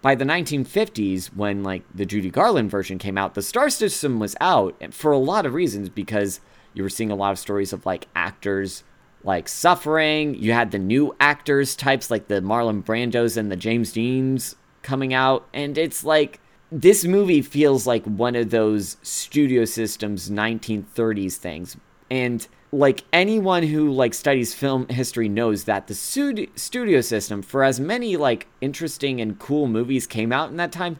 [0.00, 4.34] by the 1950s, when like the Judy Garland version came out, the star system was
[4.40, 6.40] out for a lot of reasons because
[6.72, 8.82] you were seeing a lot of stories of like actors
[9.22, 10.34] like suffering.
[10.36, 15.14] You had the new actors types like the Marlon Brandos and the James Deans coming
[15.14, 21.76] out, and it's like this movie feels like one of those studio systems 1930s things.
[22.10, 27.62] And like anyone who like studies film history knows that the stud- studio system for
[27.62, 30.98] as many like interesting and cool movies came out in that time,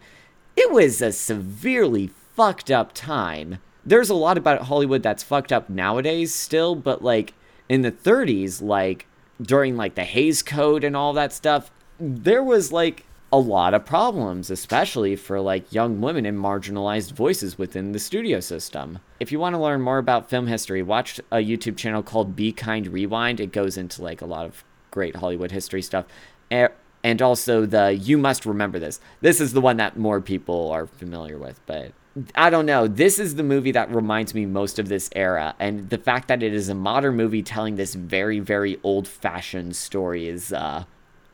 [0.57, 3.59] it was a severely fucked up time.
[3.85, 7.33] There's a lot about Hollywood that's fucked up nowadays still, but like
[7.69, 9.07] in the 30s, like
[9.41, 13.87] during like the Hays Code and all that stuff, there was like a lot of
[13.87, 18.99] problems, especially for like young women and marginalized voices within the studio system.
[19.21, 22.53] If you want to learn more about film history, watch a YouTube channel called Be
[22.53, 23.41] Kind Rewind.
[23.41, 26.05] It goes into like a lot of great Hollywood history stuff.
[26.51, 29.01] And also the You Must Remember This.
[29.23, 31.93] This is the one that more people are familiar with, but
[32.35, 32.87] I don't know.
[32.87, 36.43] This is the movie that reminds me most of this era, and the fact that
[36.43, 40.85] it is a modern movie telling this very, very old-fashioned story is, uh,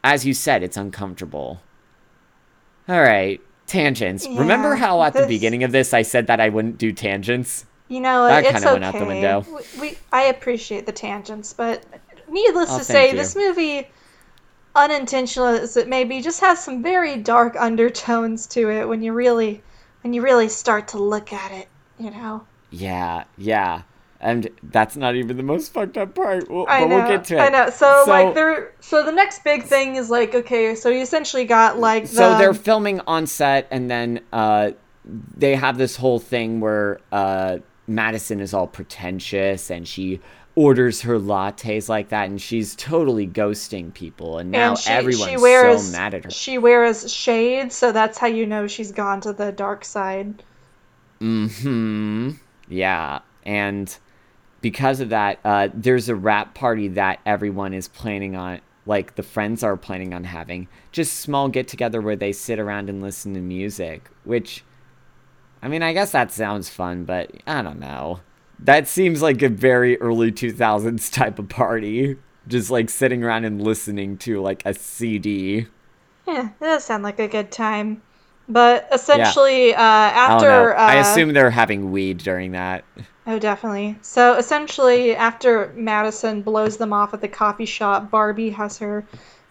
[0.04, 1.60] as you said, it's uncomfortable.
[2.88, 4.26] All right, tangents.
[4.26, 7.66] Remember how at the beginning of this I said that I wouldn't do tangents?
[7.88, 8.72] You know, That it's kinda okay.
[8.72, 9.44] went out the window.
[9.76, 11.84] We, we, I appreciate the tangents, but
[12.30, 13.16] needless Oh, to say, you.
[13.16, 13.88] this movie,
[14.74, 19.12] unintentional as it may be, just has some very dark undertones to it when you
[19.12, 19.62] really,
[20.02, 21.68] when you really start to look at it.
[21.98, 22.46] You know.
[22.70, 23.82] Yeah, yeah.
[24.20, 26.50] And that's not even the most fucked up part.
[26.50, 26.96] We'll, I but know.
[26.96, 27.40] we'll get to it.
[27.40, 27.70] I know.
[27.70, 28.72] So, So- like there.
[28.80, 30.74] So the next big thing is like okay.
[30.74, 32.08] So you essentially got like the.
[32.08, 34.72] So they're filming on set, and then uh,
[35.36, 40.20] they have this whole thing where uh, Madison is all pretentious, and she
[40.56, 45.30] orders her lattes like that, and she's totally ghosting people, and now and she, everyone's
[45.30, 46.30] she wears, so mad at her.
[46.30, 50.42] She wears shades, so that's how you know she's gone to the dark side.
[51.20, 52.30] Hmm.
[52.68, 53.96] Yeah, and
[54.60, 59.22] because of that, uh, there's a wrap party that everyone is planning on, like the
[59.22, 60.68] friends are planning on having.
[60.92, 64.64] Just small get together where they sit around and listen to music, which,
[65.62, 68.20] I mean, I guess that sounds fun, but I don't know.
[68.58, 72.16] That seems like a very early 2000s type of party.
[72.48, 75.66] Just like sitting around and listening to like a CD.
[76.26, 78.02] Yeah, that does sound like a good time.
[78.48, 82.84] But essentially, uh, after I uh, I assume they're having weed during that.
[83.28, 83.98] Oh, definitely.
[84.00, 89.04] So essentially, after Madison blows them off at the coffee shop, Barbie has her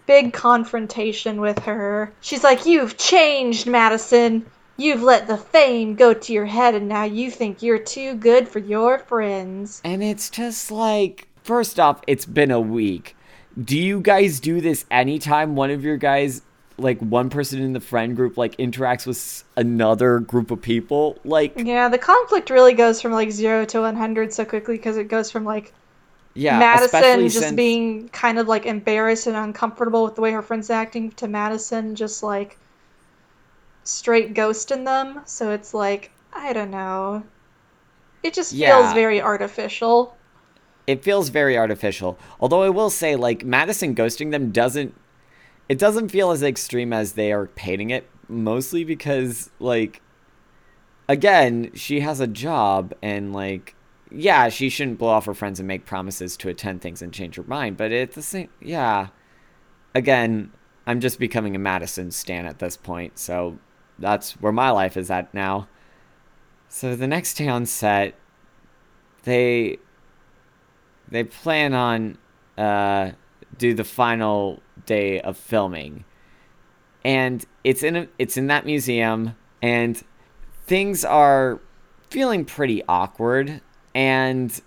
[0.07, 2.11] big confrontation with her.
[2.19, 4.47] She's like, You've changed, Madison.
[4.77, 8.47] You've let the fame go to your head, and now you think you're too good
[8.47, 9.79] for your friends.
[9.83, 13.15] And it's just like, first off, it's been a week.
[13.63, 16.41] Do you guys do this anytime one of your guys,
[16.77, 21.19] like one person in the friend group, like interacts with another group of people?
[21.23, 25.05] Like, Yeah, the conflict really goes from like zero to 100 so quickly because it
[25.05, 25.73] goes from like
[26.33, 30.41] yeah, Madison just since, being kind of like embarrassed and uncomfortable with the way her
[30.43, 32.59] friend's acting to Madison just like
[33.83, 35.21] straight ghosting them.
[35.25, 37.23] So it's like, I don't know.
[38.21, 40.19] It just feels very artificial.
[40.85, 42.17] it feels very artificial.
[42.39, 44.95] Although I will say, like Madison ghosting them doesn't,
[45.69, 48.09] it doesn't feel as extreme as they are painting it.
[48.29, 50.01] Mostly because, like,
[51.07, 53.75] again, she has a job and like,
[54.11, 57.35] yeah, she shouldn't blow off her friends and make promises to attend things and change
[57.35, 57.77] her mind.
[57.77, 59.07] But at the same, yeah,
[59.95, 60.51] again,
[60.85, 63.19] I'm just becoming a Madison stan at this point.
[63.19, 63.59] So
[63.99, 65.67] that's where my life is at now.
[66.69, 68.15] So the next day on set,
[69.23, 69.79] they
[71.09, 72.17] they plan on
[72.57, 73.11] uh,
[73.57, 76.05] do the final day of filming,
[77.03, 80.03] and it's in a, it's in that museum, and
[80.65, 81.59] things are
[82.09, 83.61] feeling pretty awkward,
[83.93, 84.61] and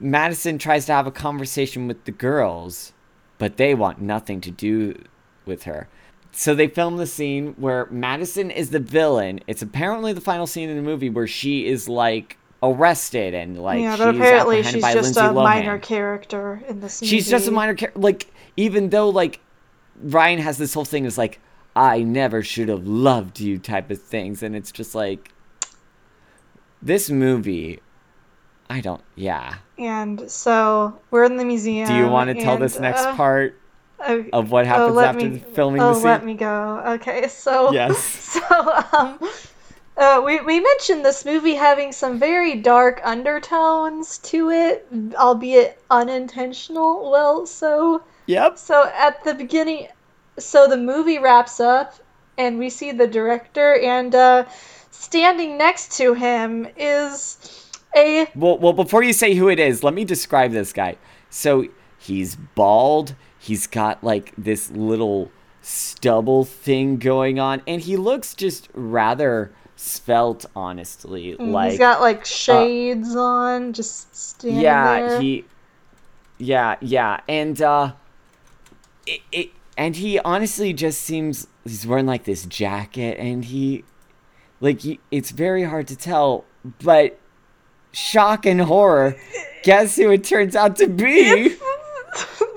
[0.00, 2.92] Madison tries to have a conversation with the girls,
[3.38, 5.02] but they want nothing to do
[5.44, 5.88] with her.
[6.30, 9.40] So they film the scene where Madison is the villain.
[9.46, 13.80] It's apparently the final scene in the movie where she is like arrested and like
[13.80, 15.44] yeah, she's but apparently she's by just Lindsay a Lohan.
[15.44, 17.10] minor character in this movie.
[17.10, 18.00] She's just a minor character.
[18.00, 19.40] Like, even though, like,
[20.00, 21.40] Ryan has this whole thing is like,
[21.76, 24.42] I never should have loved you type of things.
[24.42, 25.32] And it's just like,
[26.82, 27.80] this movie,
[28.68, 29.56] I don't, yeah.
[29.78, 31.86] And so we're in the museum.
[31.86, 33.60] Do you want to tell and, this next uh, part
[34.00, 36.82] oh, of what oh, happens let after me- the filming oh, the let me go.
[36.84, 38.38] Okay, so Yes.
[38.48, 39.18] So um,
[39.98, 44.86] uh, we we mentioned this movie having some very dark undertones to it,
[45.16, 47.10] albeit unintentional.
[47.10, 48.58] Well, so Yep.
[48.58, 49.88] so at the beginning,
[50.38, 51.94] so the movie wraps up,
[52.36, 54.44] and we see the director, and uh,
[54.90, 59.94] standing next to him is a Well, well, before you say who it is, let
[59.94, 60.96] me describe this guy.
[61.30, 61.66] So
[61.98, 63.14] he's bald.
[63.38, 65.30] He's got like this little
[65.62, 71.34] stubble thing going on, and he looks just rather svelte, honestly.
[71.36, 75.20] Like he's got like shades on, just standing yeah, there.
[75.20, 75.44] he,
[76.38, 77.92] yeah, yeah, and uh,
[79.06, 83.84] it, it, and he honestly just seems he's wearing like this jacket, and he,
[84.60, 86.44] like, he, it's very hard to tell,
[86.82, 87.18] but
[87.92, 89.16] shock and horror,
[89.62, 91.56] guess who it turns out to be?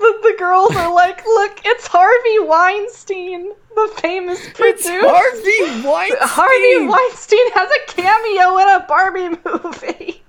[0.02, 5.00] the, the girls are like, look, it's Harvey Weinstein, the famous It's producer.
[5.00, 6.18] Harvey Weinstein.
[6.28, 10.22] Harvey Weinstein has a cameo in a Barbie movie.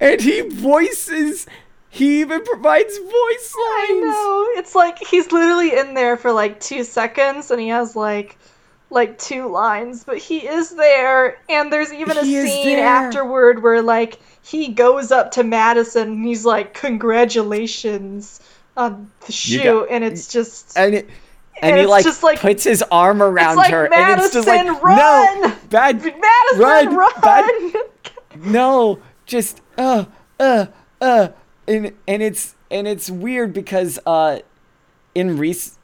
[0.00, 1.46] and he voices.
[1.90, 3.54] He even provides voice lines.
[3.56, 4.58] I know.
[4.58, 8.36] It's like he's literally in there for like two seconds and he has like
[8.90, 13.80] like two lines, but he is there and there's even a He scene afterward where
[13.82, 18.40] like he goes up to Madison and he's like, Congratulations
[18.76, 21.08] on the shoe, and it's just and it,
[21.62, 24.34] and, And he it's like, just like- puts his arm around like, her, and it's
[24.34, 24.96] just like run!"
[25.42, 27.12] no, bad, Madison run, run!
[27.22, 27.72] bad-
[28.44, 30.04] no, just uh,
[30.40, 30.66] uh,
[31.00, 31.28] uh,
[31.68, 34.40] and and it's and it's weird because uh,
[35.14, 35.78] in Reese,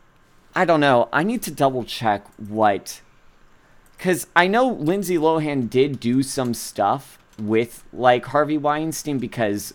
[0.57, 1.09] I don't know.
[1.12, 3.01] I need to double check what,
[3.97, 9.72] because I know Lindsay Lohan did do some stuff with like Harvey Weinstein because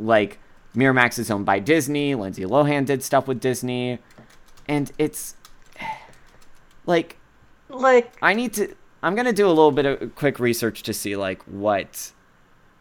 [0.00, 0.38] like
[0.76, 2.14] Miramax is owned by Disney.
[2.14, 3.98] Lindsay Lohan did stuff with Disney,
[4.68, 5.34] and it's
[6.86, 7.16] like
[7.68, 8.74] like I need to.
[9.02, 12.12] I'm gonna do a little bit of quick research to see like what.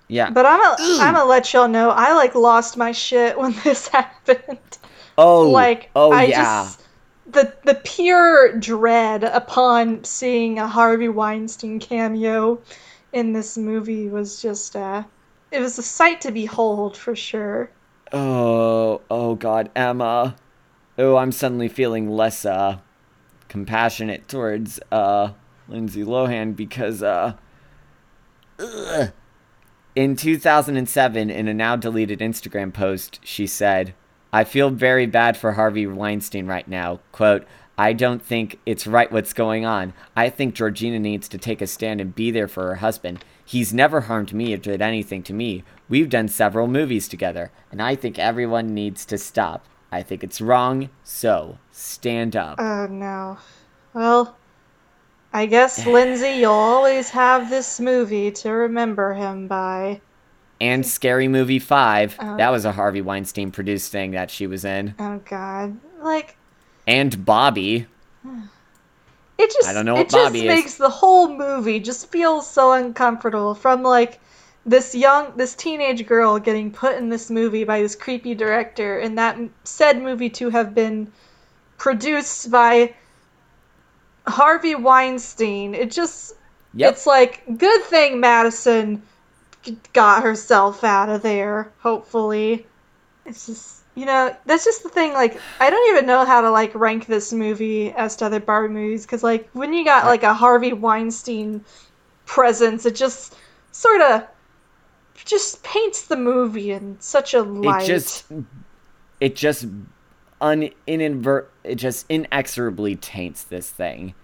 [0.09, 0.29] Yeah.
[0.29, 3.89] but I'm gonna I'm gonna let y'all know I like lost my shit when this
[3.89, 4.77] happened.
[5.17, 5.49] oh.
[5.49, 6.63] like Oh I yeah.
[6.63, 6.81] just
[7.29, 12.61] the the pure dread upon seeing a Harvey Weinstein cameo
[13.11, 15.03] in this movie was just uh
[15.51, 17.69] it was a sight to behold for sure.
[18.11, 20.35] Oh, oh God, Emma.
[20.97, 22.79] Oh, I'm suddenly feeling less uh
[23.49, 25.31] compassionate towards uh
[25.67, 27.33] Lindsay Lohan because uh
[28.59, 29.11] ugh.
[29.95, 33.93] in 2007 in a now deleted Instagram post, she said,
[34.31, 37.45] "I feel very bad for Harvey Weinstein right now." Quote,
[37.77, 39.93] I don't think it's right what's going on.
[40.15, 43.23] I think Georgina needs to take a stand and be there for her husband.
[43.47, 45.63] He's never harmed me or did anything to me.
[45.87, 49.65] We've done several movies together, and I think everyone needs to stop.
[49.89, 52.59] I think it's wrong, so stand up.
[52.59, 53.37] Oh no.
[53.93, 54.35] Well,
[55.31, 60.01] I guess Lindsay, you'll always have this movie to remember him by.
[60.59, 62.17] and Scary Movie 5.
[62.19, 62.35] Oh.
[62.35, 64.93] That was a Harvey Weinstein produced thing that she was in.
[64.99, 65.77] Oh god.
[66.01, 66.35] Like
[66.85, 67.87] And Bobby.
[69.37, 70.43] it just I don't know it what just is.
[70.43, 74.19] makes the whole movie just feel so uncomfortable from like
[74.65, 79.17] this young this teenage girl getting put in this movie by this creepy director and
[79.17, 81.11] that said movie to have been
[81.77, 82.93] produced by
[84.27, 85.73] Harvey Weinstein.
[85.75, 86.33] It just
[86.73, 86.91] Yep.
[86.91, 89.01] it's like good thing Madison
[89.93, 92.65] got herself out of there, hopefully.
[93.25, 96.51] It's just you know, that's just the thing like I don't even know how to
[96.51, 100.21] like rank this movie as to other Barbie movies cuz like when you got like
[100.21, 101.65] a Harvey Weinstein
[102.27, 103.35] presence, it just
[103.71, 104.27] sort of
[105.15, 107.81] just paints the movie in such a light.
[107.81, 108.25] It just
[109.19, 109.65] it just
[110.41, 114.13] un inadvert it just inexorably taints this thing.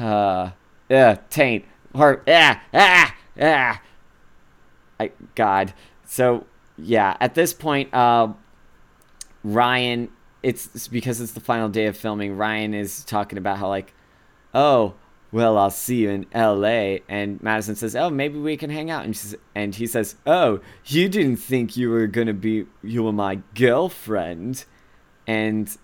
[0.00, 0.52] Uh
[0.88, 1.66] yeah, taint.
[1.94, 3.82] Or ah ah ah
[4.98, 5.74] I God.
[6.06, 6.46] So
[6.78, 8.32] yeah, at this point, uh
[9.54, 10.10] Ryan
[10.46, 13.92] it's, it's because it's the final day of filming, Ryan is talking about how like,
[14.54, 14.94] oh,
[15.32, 17.02] well, I'll see you in L.A.
[17.08, 20.60] And Madison says, "Oh, maybe we can hang out." And she's, and he says, "Oh,
[20.86, 24.64] you didn't think you were gonna be you were my girlfriend,"
[25.26, 25.76] and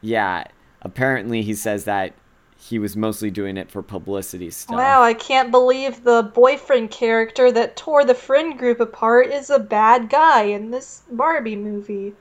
[0.00, 0.44] yeah,
[0.80, 2.14] apparently he says that
[2.56, 4.76] he was mostly doing it for publicity stuff.
[4.76, 9.58] Wow, I can't believe the boyfriend character that tore the friend group apart is a
[9.58, 12.14] bad guy in this Barbie movie.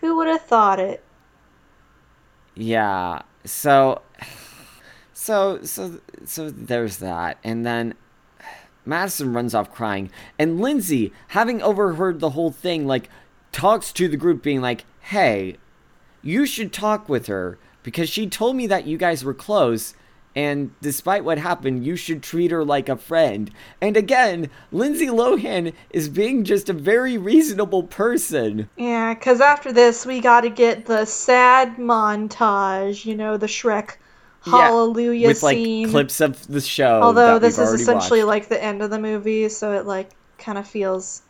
[0.00, 1.02] Who would have thought it?
[2.54, 3.22] Yeah.
[3.44, 4.02] So
[5.12, 7.38] so so so there's that.
[7.42, 7.94] And then
[8.84, 10.10] Madison runs off crying.
[10.38, 13.10] And Lindsay, having overheard the whole thing, like
[13.52, 15.56] talks to the group being like, "Hey,
[16.22, 19.94] you should talk with her because she told me that you guys were close."
[20.38, 23.50] And despite what happened, you should treat her like a friend.
[23.80, 28.68] And again, Lindsay Lohan is being just a very reasonable person.
[28.76, 33.96] Yeah, because after this, we got to get the sad montage, you know, the Shrek
[34.42, 35.90] hallelujah Yeah, with like scene.
[35.90, 37.00] clips of the show.
[37.02, 38.28] Although this is essentially watched.
[38.28, 41.22] like the end of the movie, so it like kind of feels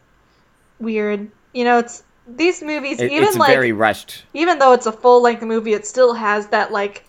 [0.80, 1.30] weird.
[1.54, 4.24] You know, it's these movies, It- even it's like very rushed.
[4.34, 7.04] even though it's a full length movie, it still has that like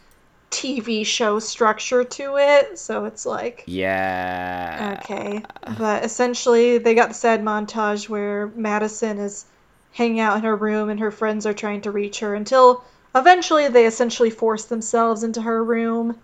[0.51, 2.79] TV show structure to it.
[2.79, 4.99] So it's like Yeah.
[5.01, 5.43] okay,
[5.77, 9.45] but essentially they got the sad montage where Madison is
[9.91, 12.83] hanging out in her room and her friends are trying to reach her until
[13.15, 16.17] eventually they essentially force themselves into her room.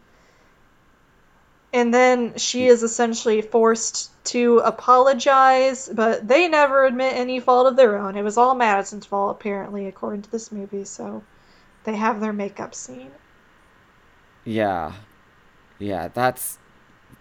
[1.74, 7.76] And then she is essentially forced to apologize, but they never admit any fault of
[7.76, 8.16] their own.
[8.16, 11.22] It was all Madison's fault, apparently, according to this movie, so
[11.84, 13.12] they have their makeup scene.
[14.46, 14.94] Yeah.
[15.80, 16.58] Yeah, that's.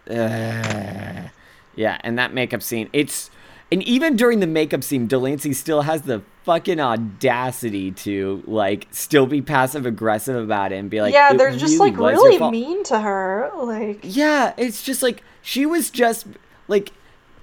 [0.08, 1.28] Uh,
[1.74, 3.30] yeah, and that makeup scene, it's.
[3.72, 9.26] And even during the makeup scene, Delancey still has the fucking audacity to, like, still
[9.26, 12.84] be passive aggressive about it and be like, yeah, they're just really like really mean
[12.84, 13.50] to her.
[13.56, 16.26] Like, Yeah, it's just like she was just
[16.68, 16.92] like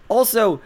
[0.07, 0.61] also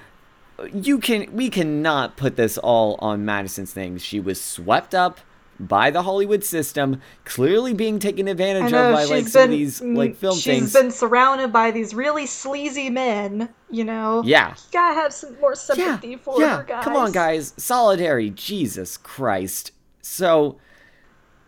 [0.74, 4.04] you can we cannot put this all on Madison's things.
[4.04, 5.20] She was swept up
[5.60, 9.50] by the Hollywood system, clearly being taken advantage know of by like been some of
[9.52, 10.64] these like film she's things.
[10.64, 13.50] She's been surrounded by these really sleazy men.
[13.70, 14.22] You know.
[14.26, 14.50] yeah.
[14.50, 15.56] You gotta have some more Yeah.
[15.76, 16.58] sympathy for yeah.
[16.58, 16.84] her, guys.
[16.84, 17.54] Come on, guys.
[17.58, 18.30] Solidarity.
[18.32, 19.72] Jesus Christ.
[20.02, 20.58] So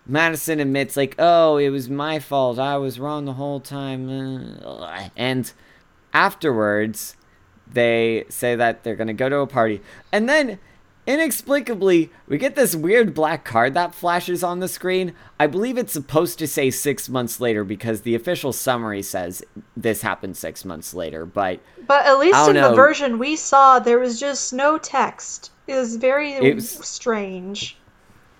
[0.05, 2.57] Madison admits like, "Oh, it was my fault.
[2.59, 4.09] I was wrong the whole time."
[5.17, 5.51] And
[6.13, 7.15] afterwards,
[7.71, 9.81] they say that they're to go to a party.
[10.11, 10.59] And then
[11.07, 15.13] inexplicably, we get this weird black card that flashes on the screen.
[15.39, 19.41] I believe it's supposed to say 6 months later because the official summary says
[19.75, 23.99] this happened 6 months later, but But at least in the version we saw, there
[23.99, 25.51] was just no text.
[25.65, 27.77] It was very It was- strange.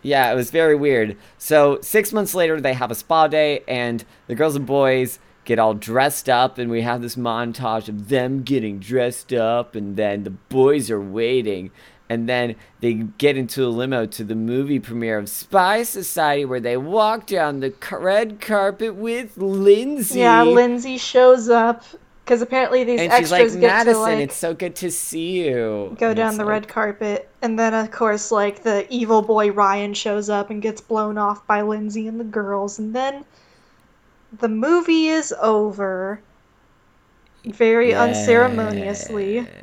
[0.03, 1.17] Yeah, it was very weird.
[1.37, 5.57] So six months later, they have a spa day, and the girls and boys get
[5.59, 10.23] all dressed up, and we have this montage of them getting dressed up, and then
[10.23, 11.71] the boys are waiting.
[12.09, 16.61] And then they get into a limo to the movie premiere of Spy Society, where
[16.61, 20.19] they walk down the red carpet with Lindsay.
[20.19, 21.83] Yeah, Lindsay shows up
[22.27, 24.91] because apparently these and she's extras like, get Madison, to like it's so good to
[24.91, 25.95] see you.
[25.97, 29.51] go And down the like, red carpet, and then of course like the evil boy
[29.51, 33.23] Ryan shows up and gets blown off by Lindsay and the girls, and then
[34.39, 36.21] the movie is over
[37.45, 39.47] very unceremoniously.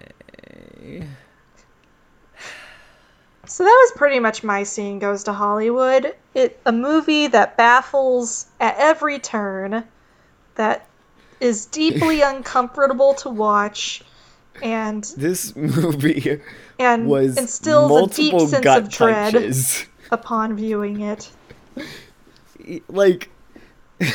[3.47, 6.15] So that was pretty much my scene goes to Hollywood.
[6.35, 9.85] It a movie that baffles at every turn,
[10.57, 10.87] that
[11.41, 14.03] is deeply uncomfortable to watch,
[14.63, 16.41] and This movie
[16.79, 19.87] and was instills a deep sense of dread punches.
[20.11, 21.31] upon viewing it.
[22.89, 23.31] like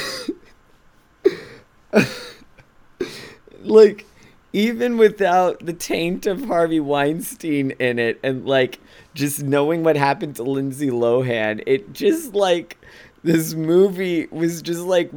[3.61, 4.05] like
[4.53, 8.79] even without the taint of Harvey Weinstein in it and like
[9.13, 12.77] just knowing what happened to Lindsay Lohan it just like
[13.23, 15.11] this movie was just like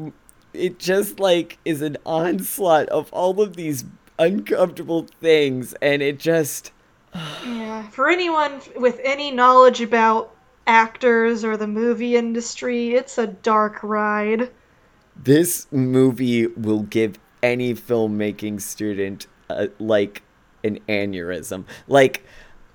[0.53, 3.85] it just like is an onslaught of all of these
[4.19, 6.73] uncomfortable things and it just
[7.15, 10.35] Yeah, for anyone with any knowledge about
[10.67, 14.51] actors or the movie industry, it's a dark ride.
[15.17, 20.23] this movie will give any filmmaking student uh, like
[20.65, 21.65] an aneurysm.
[21.89, 22.25] Like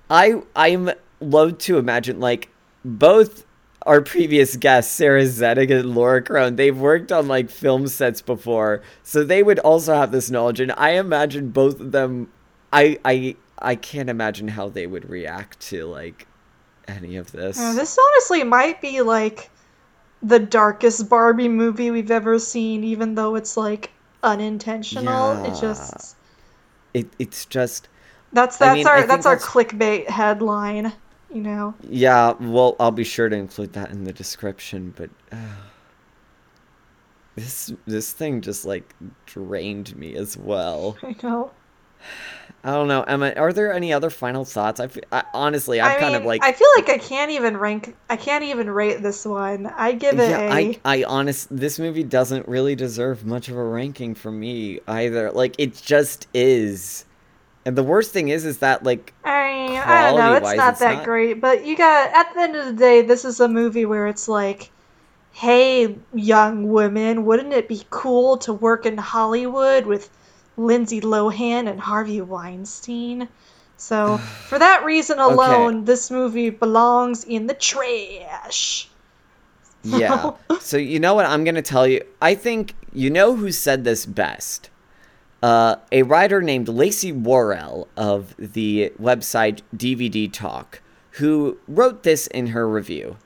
[0.09, 0.89] i i'm
[1.20, 2.49] love to imagine like
[2.86, 3.45] both
[3.82, 8.82] our previous guests sarah zedek and laura crone they've worked on like film sets before
[9.03, 12.32] so they would also have this knowledge and i imagine both of them
[12.72, 16.26] i i i can't imagine how they would react to like
[16.88, 17.59] any of this.
[17.59, 19.49] Uh, this honestly might be like
[20.24, 23.91] the darkest Barbie movie we've ever seen, even though it's like
[24.28, 25.43] unintentional.
[25.45, 26.15] It just
[26.93, 27.88] it, it's just
[28.34, 30.93] that's I that's mean, our that's our that's- clickbait headline,
[31.34, 31.73] you know.
[31.89, 35.38] Yeah, well, I'll be sure to include that in the description, but uh,
[37.36, 38.93] this this thing just like
[39.25, 40.97] drained me as well.
[41.03, 41.51] I know.
[42.64, 43.34] I don't know, Emma.
[43.38, 44.80] Are there any other final thoughts?
[44.80, 47.56] I, f- I honestly, I've I kind of like I feel like I can't even
[47.56, 47.95] rank.
[48.10, 49.68] I can't even rate this one.
[49.68, 50.52] I give it yeah, a.
[50.52, 55.32] I I honest this movie doesn't really deserve much of a ranking from me either.
[55.32, 57.06] Like it just is.
[57.64, 60.34] And the worst thing is is that like I mean, I don't know.
[60.34, 62.74] It's Quality-wise, not it's that not- great, but you got at the end of the
[62.74, 64.72] day, this is a movie where it's like,
[65.32, 70.10] hey, young women, wouldn't it be cool to work in Hollywood with
[70.58, 73.30] Lindsay Lohan and Harvey Weinstein?
[73.78, 74.18] So
[74.49, 78.89] for that reason alone, this movie belongs in the trash.
[79.84, 80.32] Yeah.
[80.60, 82.03] so you know what I'm gonna tell you?
[82.22, 84.70] I think you know who said this best.
[85.41, 90.82] Uh, a writer named Lacey Worrell of the website DVD Talk,
[91.12, 93.18] who wrote this in her review.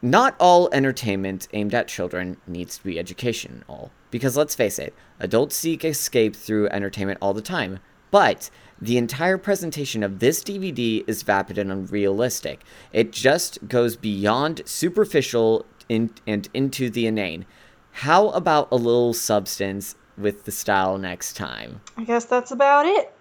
[0.00, 5.56] Not all entertainment aimed at children needs to be educational, because let's face it, adults
[5.56, 7.80] seek escape through entertainment all the time.
[8.10, 8.48] But
[8.80, 12.60] the entire presentation of this DVD is vapid and unrealistic.
[12.92, 17.44] It just goes beyond superficial in, and into the inane.
[17.90, 21.80] How about a little substance with the style next time?
[21.96, 23.12] I guess that's about it.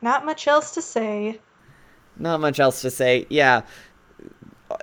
[0.00, 1.40] Not much else to say.
[2.16, 3.26] Not much else to say.
[3.28, 3.62] Yeah.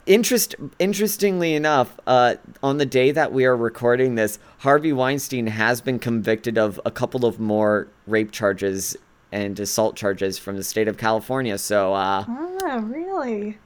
[0.06, 5.82] Interest interestingly enough, uh, on the day that we are recording this, Harvey Weinstein has
[5.82, 8.96] been convicted of a couple of more rape charges
[9.32, 11.58] and assault charges from the state of California.
[11.58, 13.58] So, uh, Oh, really?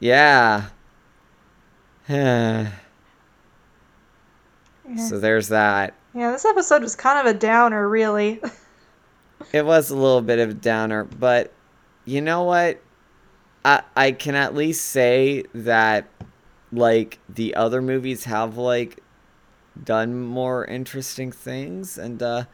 [0.00, 0.66] yeah.
[2.08, 2.70] Yeah.
[5.08, 5.94] so there's that.
[6.14, 8.40] Yeah, this episode was kind of a downer, really.
[9.52, 11.52] It was a little bit of a downer, but
[12.04, 12.80] you know what?
[13.64, 16.06] I I can at least say that
[16.72, 19.00] like the other movies have like
[19.82, 22.44] done more interesting things and uh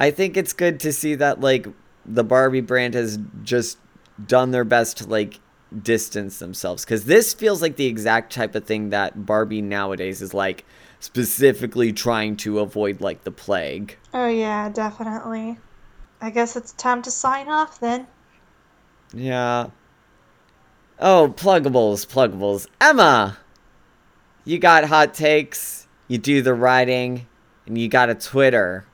[0.00, 1.66] I think it's good to see that like
[2.04, 3.78] the Barbie brand has just
[4.26, 5.40] done their best to like
[5.82, 10.34] distance themselves cuz this feels like the exact type of thing that Barbie nowadays is
[10.34, 10.64] like
[11.04, 13.98] specifically trying to avoid like the plague.
[14.14, 15.58] oh, yeah, definitely.
[16.22, 18.06] I guess it's time to sign off then.
[19.12, 19.66] Yeah.
[20.98, 22.66] Oh, pluggables, pluggables.
[22.80, 23.38] Emma!
[24.44, 27.26] You got hot takes, you do the writing,
[27.66, 28.86] and you got a Twitter.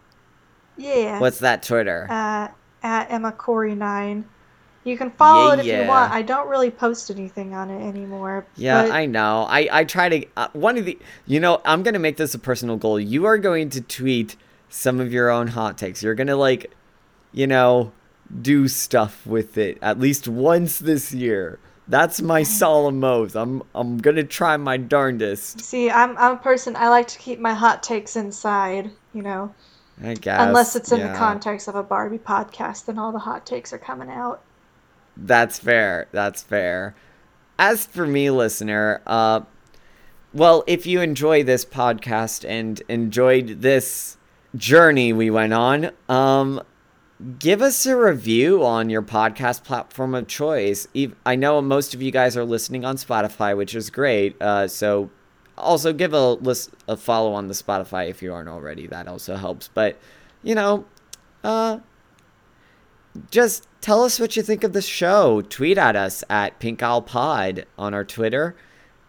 [0.77, 1.19] Yeah.
[1.21, 2.07] What's that Twitter?
[2.09, 2.49] uh,
[2.83, 4.25] at Emma Corry nine.
[4.85, 5.83] You can follow Yeah, it if yeah.
[5.83, 6.11] you want.
[6.13, 8.47] I don't really post anything on it anymore.
[8.57, 9.45] yeah, but I know.
[9.47, 10.27] I, I try to.
[10.39, 10.99] Uh, one of the.
[11.27, 12.99] You know, I'm going to make this a personal goal.
[12.99, 14.37] You are going to tweet
[14.71, 16.03] some of your own hot takes.
[16.03, 16.73] You're gonna like,
[17.33, 17.93] you know,
[18.41, 21.59] do stuff with it at least once this year.
[21.89, 23.35] That's my solemn oath.
[23.35, 25.61] I'm I'm gonna try my darndest.
[25.61, 29.55] See, I'm I'm a person I like to keep my hot takes inside, you know.
[30.03, 30.41] I guess.
[30.41, 31.13] Unless it's in yeah.
[31.13, 34.41] the context of a Barbie podcast, then all the hot takes are coming out.
[35.17, 36.07] That's fair.
[36.13, 36.95] That's fair.
[37.59, 39.43] As for me, listener, uh,
[40.33, 44.17] well, if you enjoy this podcast and enjoyed this
[44.57, 46.63] journey we went on, um,
[47.39, 50.89] give us a review on your podcast platform of choice.
[51.27, 54.41] I know most of you guys are listening on Spotify, which is great.
[54.41, 55.11] Uh, so
[55.57, 58.87] also give a list a follow on the Spotify if you aren't already.
[58.87, 59.69] That also helps.
[59.69, 59.99] But
[60.43, 60.87] you know,
[61.45, 61.81] uh,
[63.31, 65.43] just tell us what you think of the show.
[65.43, 68.57] Tweet at us at Pink Aisle Pod on our Twitter.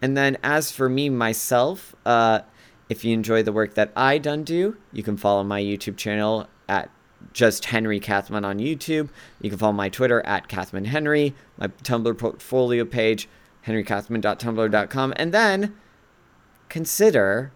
[0.02, 2.40] And then as for me myself, uh,
[2.88, 6.48] if you enjoy the work that I done do, you can follow my YouTube channel
[6.68, 6.90] at
[7.32, 9.08] just Henry Kathman on YouTube.
[9.40, 13.28] You can follow my Twitter at Kathman Henry, my Tumblr portfolio page,
[13.66, 15.74] henrykathman.tumblr.com, and then
[16.68, 17.52] consider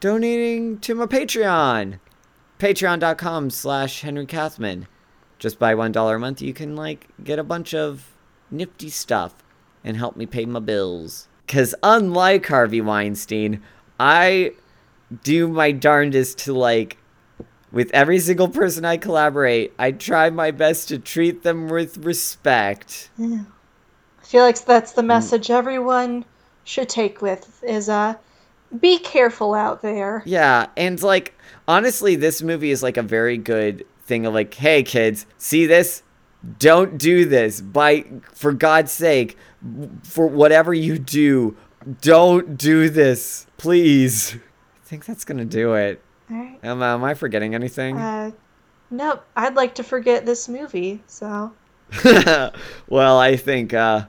[0.00, 1.98] donating to my Patreon,
[2.58, 4.86] patreon.com slash Henry Kathman.
[5.38, 8.14] Just by $1 a month, you can, like, get a bunch of
[8.50, 9.42] nifty stuff
[9.82, 11.28] and help me pay my bills.
[11.46, 13.60] Because unlike Harvey Weinstein,
[14.00, 14.52] I
[15.22, 16.96] do my darndest to, like,
[17.74, 23.10] with every single person I collaborate, I try my best to treat them with respect.
[23.18, 23.42] Yeah.
[24.22, 26.24] I feel like that's the message everyone
[26.62, 28.14] should take with is uh
[28.80, 30.22] be careful out there.
[30.24, 31.34] Yeah, and like
[31.68, 36.02] honestly, this movie is like a very good thing of like, hey kids, see this?
[36.58, 37.60] Don't do this.
[37.60, 39.36] By for God's sake,
[40.04, 41.56] for whatever you do,
[42.00, 44.36] don't do this, please.
[44.36, 46.00] I think that's gonna do it.
[46.34, 46.58] All right.
[46.64, 47.96] Am, am I forgetting anything?
[47.96, 48.32] Uh,
[48.90, 49.24] nope.
[49.36, 51.00] I'd like to forget this movie.
[51.06, 51.52] So
[52.88, 54.06] well, I think uh,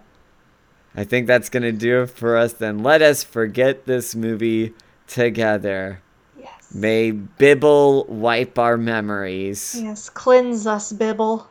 [0.95, 2.53] I think that's gonna do it for us.
[2.53, 4.73] Then let us forget this movie
[5.07, 6.01] together.
[6.39, 9.75] yes, May Bibble wipe our memories.
[9.79, 11.47] yes, cleanse us, Bibble.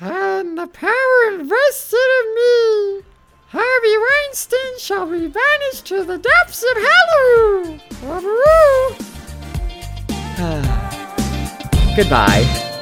[0.00, 3.02] And the power invested in me,
[3.48, 6.76] Harvey Weinstein, shall be banished to the depths of
[8.02, 9.13] Halloween.
[10.36, 12.73] Uh, goodbye.